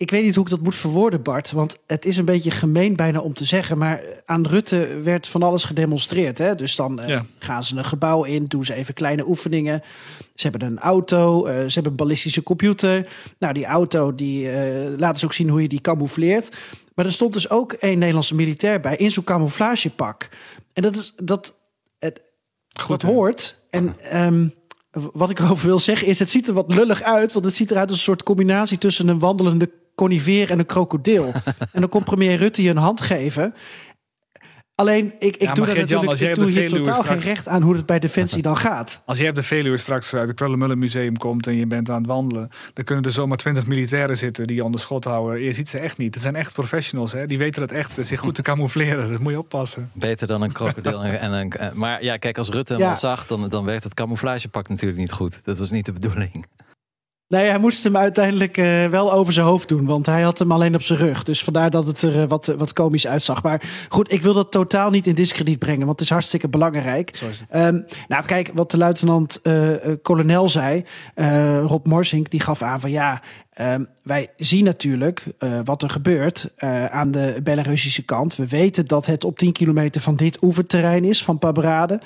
[0.01, 1.51] Ik weet niet hoe ik dat moet verwoorden, Bart.
[1.51, 3.77] Want het is een beetje gemeen bijna om te zeggen.
[3.77, 6.37] Maar aan Rutte werd van alles gedemonstreerd.
[6.37, 6.55] Hè?
[6.55, 9.81] Dus dan uh, gaan ze een gebouw in, doen ze even kleine oefeningen.
[10.35, 13.07] Ze hebben een auto, uh, ze hebben een ballistische computer.
[13.39, 14.49] Nou, die auto, die
[14.97, 16.55] laten ze ook zien hoe je die camoufleert.
[16.95, 20.29] Maar er stond dus ook één Nederlandse militair bij in zo'n camouflagepak.
[20.73, 21.55] En dat is dat.
[21.99, 22.31] Het,
[22.79, 23.59] Goed hoort.
[23.69, 23.95] En.
[24.13, 24.53] Um,
[25.13, 27.33] wat ik erover wil zeggen is, het ziet er wat lullig uit.
[27.33, 29.69] Want het ziet eruit als een soort combinatie tussen een wandelende
[30.01, 31.31] conifeer en een krokodil.
[31.73, 33.53] en dan komt premier Rutte je een hand geven.
[34.75, 37.75] Alleen, ik, ik doe daar natuurlijk ik doe hier totaal straks, geen recht aan hoe
[37.75, 39.01] het bij Defensie dan gaat.
[39.05, 41.97] Als jij op de Veluwe straks uit het Krullenmullen Museum komt en je bent aan
[41.97, 45.41] het wandelen, dan kunnen er zomaar twintig militairen zitten die je onder schot houden.
[45.41, 46.13] Je ziet ze echt niet.
[46.13, 47.25] Het zijn echt professionals, hè?
[47.25, 49.11] die weten het echt, zich goed te camoufleren.
[49.11, 49.89] Dat moet je oppassen.
[49.93, 51.03] Beter dan een krokodil.
[51.25, 54.69] en een, maar ja, kijk, als Rutte hem al zag, dan, dan werkt het camouflagepak
[54.69, 55.41] natuurlijk niet goed.
[55.43, 56.45] Dat was niet de bedoeling.
[57.31, 59.85] Nee, hij moest hem uiteindelijk uh, wel over zijn hoofd doen.
[59.85, 61.23] Want hij had hem alleen op zijn rug.
[61.23, 63.43] Dus vandaar dat het er uh, wat, wat komisch uitzag.
[63.43, 65.85] Maar goed, ik wil dat totaal niet in discrediet brengen.
[65.85, 67.19] Want het is hartstikke belangrijk.
[67.55, 69.69] Um, nou, kijk, wat de luitenant uh,
[70.01, 70.83] kolonel zei.
[71.65, 73.21] Rob Morsink, die gaf aan van ja.
[73.61, 75.23] Um, wij zien natuurlijk
[75.63, 76.53] wat er gebeurt
[76.89, 78.35] aan de Belarusische kant.
[78.35, 82.01] We weten dat het op 10 kilometer van dit oeverterrein is, van Pabrade.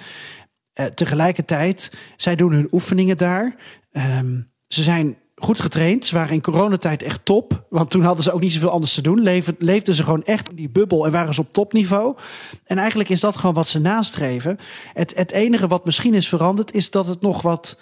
[0.93, 3.55] tegelijkertijd, zij doen hun oefeningen daar.
[3.91, 6.05] Um, ze zijn goed getraind.
[6.05, 7.65] Ze waren in coronatijd echt top.
[7.69, 9.43] Want toen hadden ze ook niet zoveel anders te doen.
[9.59, 12.15] Leefden, ze gewoon echt in die bubbel en waren ze op topniveau.
[12.63, 14.57] En eigenlijk is dat gewoon wat ze nastreven.
[14.93, 17.79] Het, het enige wat misschien is veranderd, is dat het nog wat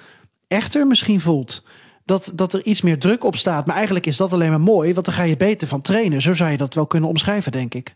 [0.47, 1.63] echter misschien voelt.
[2.05, 3.65] Dat, dat er iets meer druk op staat.
[3.65, 6.21] Maar eigenlijk is dat alleen maar mooi, want dan ga je beter van trainen.
[6.21, 7.95] Zo zou je dat wel kunnen omschrijven, denk ik.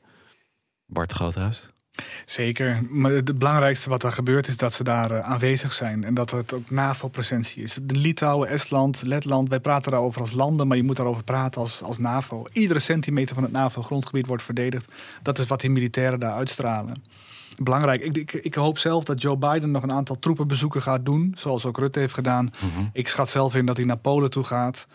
[0.85, 1.69] Bart Groothuis.
[2.25, 6.13] Zeker, maar het belangrijkste wat er gebeurt is dat ze daar eh, aanwezig zijn en
[6.13, 7.79] dat het ook NAVO-presentie is.
[7.83, 11.83] De Litouwen, Estland, Letland, wij praten daarover als landen, maar je moet daarover praten als,
[11.83, 12.45] als NAVO.
[12.51, 14.91] Iedere centimeter van het NAVO-grondgebied wordt verdedigd.
[15.21, 17.03] Dat is wat die militairen daar uitstralen.
[17.57, 18.01] Belangrijk.
[18.01, 21.65] Ik, ik, ik, hoop zelf dat Joe Biden nog een aantal troepenbezoeken gaat doen, zoals
[21.65, 22.51] ook Rutte heeft gedaan.
[22.59, 22.85] Mhm.
[22.93, 24.87] Ik schat zelf in dat hij naar Polen toe gaat.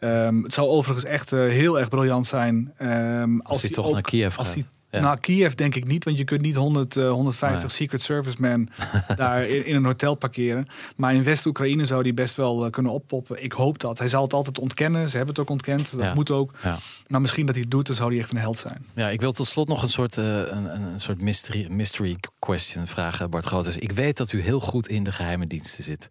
[0.00, 3.92] Um, het zou overigens echt uh, heel erg briljant zijn um, als, als hij toch
[3.92, 4.56] naar Kiev gaat.
[5.00, 8.68] Nou, Kiev denk ik niet, want je kunt niet 100, uh, 150 Secret Servicemen
[9.16, 10.66] daar in, een hotel parkeren.
[10.96, 13.42] Maar in West-Oekraïne zou die best wel uh, kunnen oppoppen.
[13.42, 13.98] Ik hoop dat.
[13.98, 15.08] Hij zal het altijd ontkennen.
[15.08, 15.96] Ze hebben het ook ontkend.
[15.96, 16.54] Dat moet ook.
[16.62, 16.78] Ja.
[17.06, 18.86] Maar misschien dat hij het doet, dan zou hij echt een held zijn.
[18.94, 22.86] Ja, ik wil tot slot nog een soort, uh, een, een, soort mystery, mystery question
[22.86, 23.78] vragen, Bart Groothuis.
[23.78, 26.08] Ik weet dat u heel goed in de geheime diensten zit.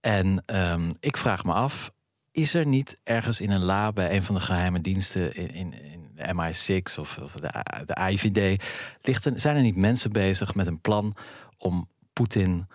[0.00, 1.90] En um, ik vraag me af,
[2.32, 5.74] is er niet ergens in een la bij een van de geheime diensten in, in,
[6.22, 7.50] de MI6 of, of de,
[7.84, 8.64] de IVD,
[9.02, 11.16] ligt er, zijn er niet mensen bezig met een plan
[11.58, 12.66] om Poetin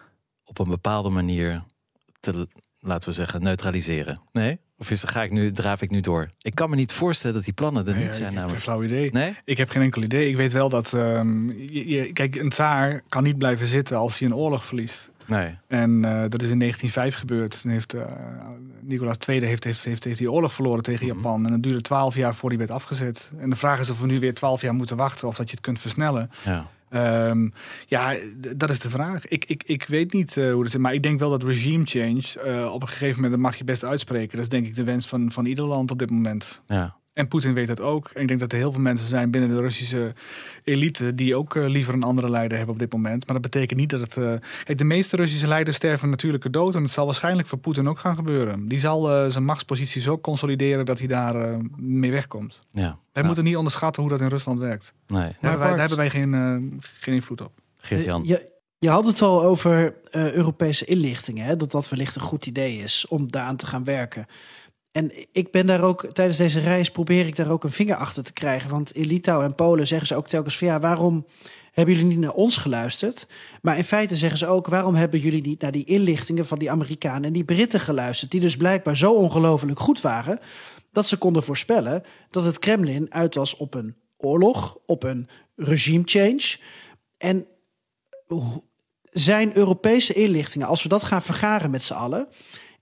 [0.43, 1.64] op een bepaalde manier
[2.20, 2.48] te,
[2.80, 4.22] laten we zeggen, neutraliseren?
[4.32, 4.60] Nee?
[4.78, 6.30] Of is, ga ik nu, draaf ik nu door?
[6.41, 8.32] Ik kan me niet voorstellen dat die plannen er niet zijn.
[8.34, 9.12] Ik heb geen flauw idee.
[9.12, 9.38] Nee?
[9.45, 10.30] Ik heb geen enkel idee.
[10.30, 10.93] Ik weet wel dat.
[10.93, 15.10] Um, je, kijk, een tsaar kan niet blijven zitten als hij een oorlog verliest.
[15.28, 15.57] Nee.
[15.67, 17.61] En uh, dat is in 1905 gebeurd.
[17.61, 18.01] Toen heeft, uh,
[18.82, 21.15] Nicolaas II heeft, heeft, heeft, heeft die oorlog verloren tegen mhm.
[21.15, 21.45] Japan.
[21.45, 23.32] En het duurde twaalf jaar voor die werd afgezet.
[23.38, 25.55] En de vraag is of we nu weer twaalf jaar moeten wachten of dat je
[25.55, 26.32] het kunt versnellen.
[26.43, 26.65] Ja.
[27.30, 27.53] Um,
[27.86, 28.15] ja,
[28.55, 29.28] dat is de vraag.
[29.28, 30.78] Ik, ik, ik weet niet uh, hoe dat is.
[30.78, 33.84] Maar ik denk wel dat regime change op een gegeven moment, dat mag je best
[33.84, 34.36] uitspreken.
[34.36, 36.61] Dat is denk ik de wens van, van ieder land op dit moment.
[36.67, 36.95] Ja.
[37.18, 38.09] En Poetin weet dat ook.
[38.13, 40.13] En ik denk dat er heel veel mensen zijn binnen de Russische
[40.63, 43.26] elite die ook uh, liever een andere leider hebben op dit moment.
[43.26, 44.15] Maar dat betekent niet dat het.
[44.15, 46.76] Uh, kijk, de meeste Russische leiders sterven natuurlijke dood.
[46.76, 48.68] En dat zal waarschijnlijk voor Poetin ook gaan gebeuren.
[48.68, 52.59] Die zal uh, zijn machtspositie zo consolideren dat hij daar mee wegkomt.
[52.72, 52.97] Ja.
[53.11, 54.93] Wij moeten niet onderschatten hoe dat in Rusland werkt.
[55.07, 55.36] Nee.
[55.41, 57.51] Daar, wij, daar hebben wij geen, geen invloed op.
[57.78, 58.24] Geert-Jan.
[58.26, 61.45] Je, je had het al over Europese inlichtingen.
[61.45, 61.55] Hè?
[61.55, 64.26] Dat dat wellicht een goed idee is om daaraan te gaan werken.
[64.91, 68.23] En ik ben daar ook tijdens deze reis probeer ik daar ook een vinger achter
[68.23, 68.69] te krijgen.
[68.69, 71.25] Want in Litouwen en Polen zeggen ze ook telkens van ja, waarom
[71.71, 73.27] hebben jullie niet naar ons geluisterd?
[73.61, 76.71] Maar in feite zeggen ze ook, waarom hebben jullie niet naar die inlichtingen van die
[76.71, 78.31] Amerikanen en die Britten geluisterd?
[78.31, 80.39] Die dus blijkbaar zo ongelooflijk goed waren
[80.91, 86.03] dat ze konden voorspellen dat het Kremlin uit was op een oorlog, op een regime
[86.05, 86.57] change.
[87.17, 87.47] En
[89.11, 92.27] zijn Europese inlichtingen, als we dat gaan vergaren met z'n allen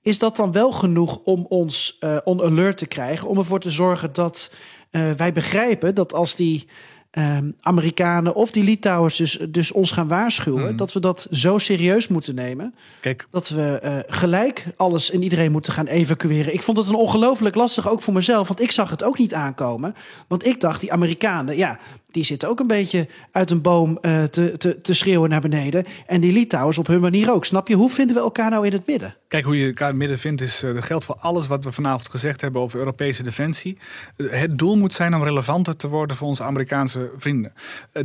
[0.05, 3.27] is dat dan wel genoeg om ons uh, on alert te krijgen?
[3.27, 4.51] Om ervoor te zorgen dat
[4.91, 6.67] uh, wij begrijpen dat als die
[7.11, 10.77] uh, Amerikanen of die Litouwers dus, dus ons gaan waarschuwen, mm.
[10.77, 12.75] dat we dat zo serieus moeten nemen.
[13.01, 13.27] Kijk.
[13.31, 16.53] Dat we uh, gelijk alles en iedereen moeten gaan evacueren.
[16.53, 19.33] Ik vond het een ongelooflijk lastig, ook voor mezelf, want ik zag het ook niet
[19.33, 19.95] aankomen.
[20.27, 21.79] Want ik dacht, die Amerikanen, ja,
[22.15, 25.85] die zitten ook een beetje uit een boom uh, te, te, te schreeuwen naar beneden.
[26.05, 27.45] En die Litouwers op hun manier ook.
[27.45, 27.75] Snap je?
[27.75, 29.15] Hoe vinden we elkaar nou in het midden?
[29.27, 31.63] Kijk, hoe je elkaar in het midden vindt, is, uh, dat geldt voor alles wat
[31.63, 33.77] we vanavond gezegd hebben over Europese defensie.
[34.17, 37.53] Uh, het doel moet zijn om relevanter te worden voor onze Amerikaanse vrienden.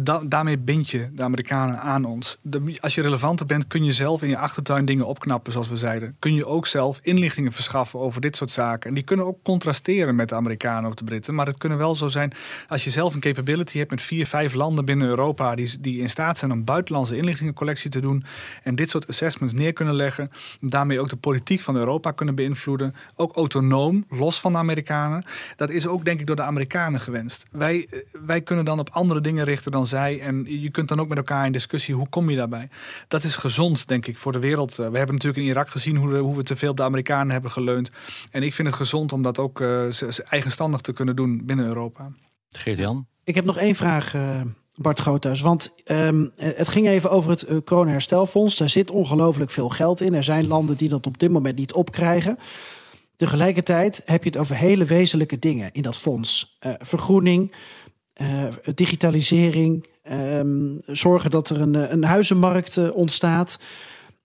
[0.01, 2.39] Da daarmee bind je de Amerikanen aan ons.
[2.81, 6.17] Als je relevanter bent, kun je zelf in je achtertuin dingen opknappen, zoals we zeiden.
[6.19, 8.89] Kun je ook zelf inlichtingen verschaffen over dit soort zaken.
[8.89, 11.35] En die kunnen ook contrasteren met de Amerikanen of de Britten.
[11.35, 12.33] Maar het kunnen wel zo zijn,
[12.69, 16.11] als je zelf een capability hebt met vier, vijf landen binnen Europa die, die in
[16.11, 18.24] staat zijn om buitenlandse inlichtingencollectie te doen
[18.62, 20.30] en dit soort assessments neer kunnen leggen,
[20.61, 25.24] daarmee ook de politiek van Europa kunnen beïnvloeden, ook autonoom, los van de Amerikanen.
[25.57, 27.46] Dat is ook denk ik door de Amerikanen gewenst.
[27.51, 27.88] Wij,
[28.24, 31.18] wij kunnen dan op andere dingen richten dan zij en je kunt dan ook met
[31.18, 32.68] elkaar in discussie, hoe kom je daarbij?
[33.09, 34.76] Dat is gezond, denk ik, voor de wereld.
[34.76, 37.51] We hebben natuurlijk in Irak gezien hoe, hoe we te veel op de Amerikanen hebben
[37.51, 37.90] geleund.
[38.30, 39.88] En ik vind het gezond om dat ook uh,
[40.28, 42.12] eigenstandig te kunnen doen binnen Europa.
[42.48, 43.07] Geert-Jan?
[43.31, 44.41] Ik heb nog één vraag, uh,
[44.74, 45.41] Bart Groothuis.
[45.41, 48.57] Want um, het ging even over het uh.
[48.57, 50.14] Daar zit ongelooflijk veel geld in.
[50.14, 52.39] Er zijn landen die dat op dit moment niet opkrijgen.
[53.16, 56.59] Tegelijkertijd heb je het over hele wezenlijke dingen in dat fonds.
[56.66, 57.55] Uh, vergroening,
[58.74, 63.59] digitalisering, um, zorgen dat er een, een huizenmarkt ontstaat.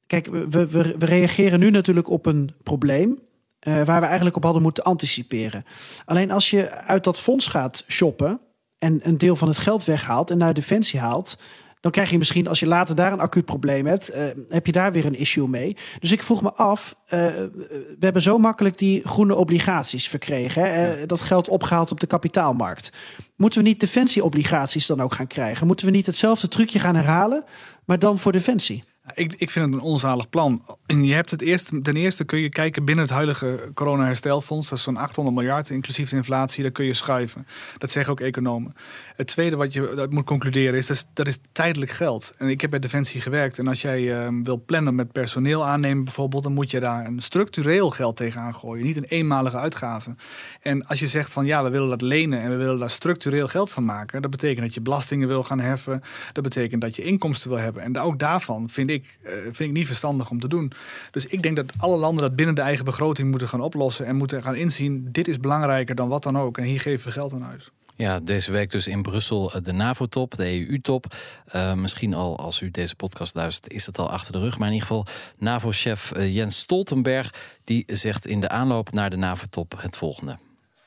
[0.08, 3.20] Kijk, we, we, reageren nu natuurlijk op een probleem.
[3.60, 5.66] Waar we eigenlijk op hadden moeten anticiperen.
[6.06, 8.40] Alleen als je uit dat fonds gaat shoppen
[8.86, 11.38] en een deel van het geld weghaalt en naar defensie haalt,
[11.82, 14.72] dan krijg je misschien, als je later daar een acuut probleem hebt, uh, heb je
[14.72, 15.78] daar weer een issue mee.
[16.00, 20.74] Dus ik vroeg me af, uh, we hebben zo makkelijk die groene obligaties verkregen.
[20.74, 21.06] Hè?
[21.06, 22.92] Dat geld opgehaald op de kapitaalmarkt.
[23.36, 25.68] Moeten we niet defensieobligaties dan ook gaan krijgen?
[25.68, 27.44] Moeten we niet hetzelfde trucje gaan herhalen,
[27.86, 28.84] maar dan voor defensie?
[29.14, 30.64] Ik, ik vind het een onzalig plan.
[30.86, 34.70] Je hebt het eerst, ten eerste kun je kijken binnen het huidige corona-herstelfonds.
[34.70, 36.62] Dat is zo'n 800 miljard, inclusief de inflatie.
[36.62, 37.48] Daar kun je schuiven.
[37.78, 38.76] Dat zeggen ook economen.
[39.16, 42.34] Het tweede wat je moet concluderen is dat, is, dat is tijdelijk geld.
[42.38, 43.60] En ik heb bij Defensie gewerkt.
[43.60, 46.44] En als jij uh, wil plannen met personeel aannemen bijvoorbeeld...
[46.44, 48.86] dan moet je daar een structureel geld tegenaan gooien.
[48.86, 50.16] Niet een eenmalige uitgave.
[50.62, 52.42] En als je zegt van ja, we willen dat lenen...
[52.42, 54.22] en we willen daar structureel geld van maken...
[54.22, 56.02] dat betekent dat je belastingen wil gaan heffen.
[56.32, 57.84] Dat betekent dat je inkomsten wil hebben.
[57.84, 60.72] En ook daarvan vind ik, uh, vind ik niet verstandig om te doen.
[61.12, 64.16] Dus ik denk dat alle landen dat binnen de eigen begroting moeten gaan oplossen en
[64.16, 66.58] moeten gaan inzien: dit is belangrijker dan wat dan ook.
[66.58, 67.72] En hier geven we geld aan uit.
[67.98, 71.16] Ja, deze week dus in Brussel de NAVO-top, de EU-top.
[71.56, 74.58] Uh, misschien al als u deze podcast luistert, is het al achter de rug.
[74.58, 75.06] Maar in ieder geval,
[75.38, 77.34] NAVO-chef Jens Stoltenberg
[77.64, 80.38] die zegt in de aanloop naar de NAVO-top het volgende.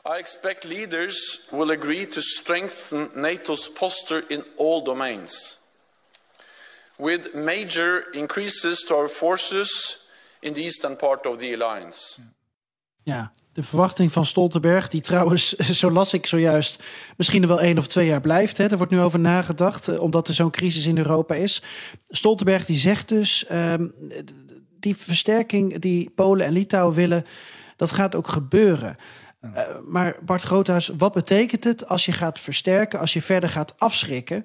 [0.09, 5.58] I expect leaders will agree to strengthen NATO's posture in all domains.
[6.99, 10.01] With major increases to our forces
[10.41, 12.21] in the eastern part of the alliance.
[13.03, 16.83] Ja, de verwachting van Stoltenberg, die trouwens, zo las ik zojuist,
[17.17, 18.59] misschien er wel één of twee jaar blijft.
[18.59, 18.67] Hè.
[18.67, 21.63] Er wordt nu over nagedacht, omdat er zo'n crisis in Europa is.
[22.09, 23.95] Stoltenberg die zegt dus, um,
[24.81, 27.27] die versterking die Polen en Litouwen willen,
[27.77, 28.97] dat gaat ook gebeuren.
[29.41, 33.75] Uh, maar Bart Groothuis, wat betekent het als je gaat versterken, als je verder gaat
[33.77, 34.45] afschrikken?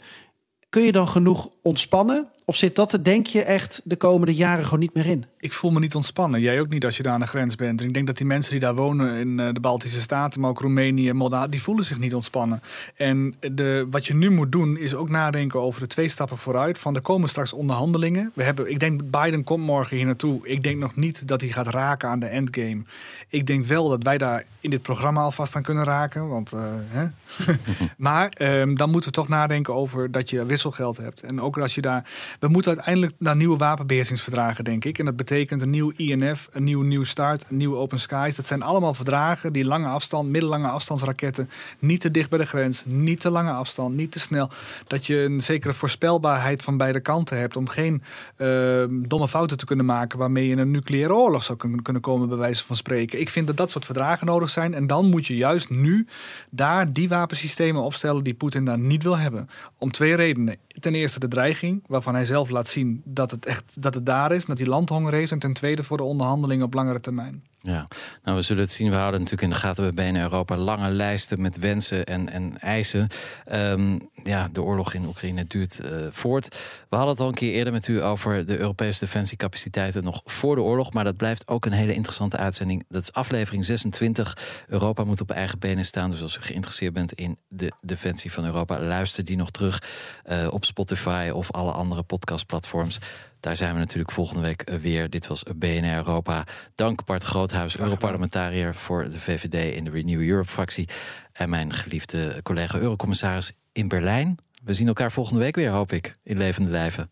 [0.70, 2.28] Kun je dan genoeg ontspannen?
[2.45, 5.26] Of zit dat denk je, echt de komende jaren gewoon niet meer in?
[5.39, 6.41] Ik voel me niet ontspannen.
[6.41, 7.82] Jij ook niet als je daar aan de grens bent.
[7.82, 10.59] En ik denk dat die mensen die daar wonen in de Baltische Staten, maar ook
[10.59, 12.61] Roemenië en Moldavië, die voelen zich niet ontspannen.
[12.95, 16.80] En de, wat je nu moet doen, is ook nadenken over de twee stappen vooruit.
[16.80, 18.32] Van er komen straks onderhandelingen.
[18.34, 20.47] We hebben, ik denk, Biden komt morgen hier naartoe.
[20.47, 22.82] Ik denk nog niet dat hij gaat raken aan de endgame.
[23.30, 26.28] Ik denk wel dat wij daar in dit programma alvast aan kunnen raken.
[26.28, 27.07] Want, uh, hè?
[27.97, 31.22] maar um, dan moeten we toch nadenken over dat je wisselgeld hebt.
[31.22, 32.10] En ook als je daar.
[32.39, 34.99] We moeten uiteindelijk naar nieuwe wapenbeheersingsverdragen, denk ik.
[34.99, 38.36] En dat betekent een nieuw INF, een nieuw New Start, een nieuwe Open Skies.
[38.36, 41.49] Dat zijn allemaal verdragen die lange afstand, middellange afstandsraketten,
[41.80, 44.49] niet te dicht bij de grens, niet te lange afstand, niet te snel.
[44.88, 48.04] Dat je een zekere voorspelbaarheid van beide kanten hebt om geen
[48.38, 52.28] uh, domme fouten te kunnen maken waarmee je een nucleaire oorlog zou kunnen, kunnen komen,
[52.28, 53.20] bij wijze van spreken.
[53.20, 54.74] Ik vind dat dat soort verdragen nodig zijn.
[54.74, 56.08] En dan moet je juist nu
[56.49, 59.49] daar die wapensystemen opstellen die Poetin daar niet wil hebben.
[59.78, 60.58] Om twee redenen.
[60.80, 61.42] Ten eerste de dreiging,
[61.87, 65.13] waarvan hij zelf laat zien dat het echt dat het daar is, dat hij landhonger
[65.13, 65.31] heeft.
[65.31, 67.43] En ten tweede voor de onderhandelingen op langere termijn.
[67.66, 67.88] Ja,
[68.24, 68.89] nou we zullen het zien.
[68.89, 72.59] We houden natuurlijk in de gaten bij BNN Europa lange lijsten met wensen en, en
[72.59, 73.07] eisen.
[73.51, 76.47] Um, ja, de oorlog in Oekraïne duurt uh, voort.
[76.89, 80.55] We hadden het al een keer eerder met u over de Europese defensiecapaciteiten nog voor
[80.55, 80.93] de oorlog.
[80.93, 82.86] Maar dat blijft ook een hele interessante uitzending.
[82.89, 84.38] Dat is aflevering 26.
[84.68, 86.11] Europa moet op eigen benen staan.
[86.11, 89.82] Dus als u geïnteresseerd bent in de defensie van Europa, luister die nog terug
[90.26, 92.99] uh, op Spotify of alle andere podcastplatforms.
[93.43, 95.09] Daar zijn we natuurlijk volgende week weer.
[95.09, 96.43] Dit was BNR Europa.
[96.75, 100.89] Dank Bart Groothuis, Europarlementariër voor de VVD in de Renew Europe-fractie.
[101.33, 104.37] En mijn geliefde collega Eurocommissaris in Berlijn.
[104.63, 107.11] We zien elkaar volgende week weer, hoop ik, in levende lijven.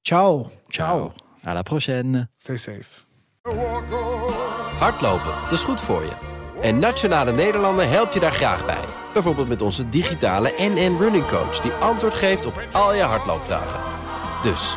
[0.00, 0.50] Ciao.
[0.68, 1.12] Ciao.
[1.48, 2.28] À la prochaine.
[2.36, 3.04] Stay safe.
[4.78, 6.12] Hardlopen, dat is goed voor je.
[6.62, 8.84] En Nationale Nederlanden helpt je daar graag bij.
[9.12, 11.60] Bijvoorbeeld met onze digitale NN Running Coach...
[11.60, 13.80] die antwoord geeft op al je hardloopvragen.
[14.42, 14.76] Dus,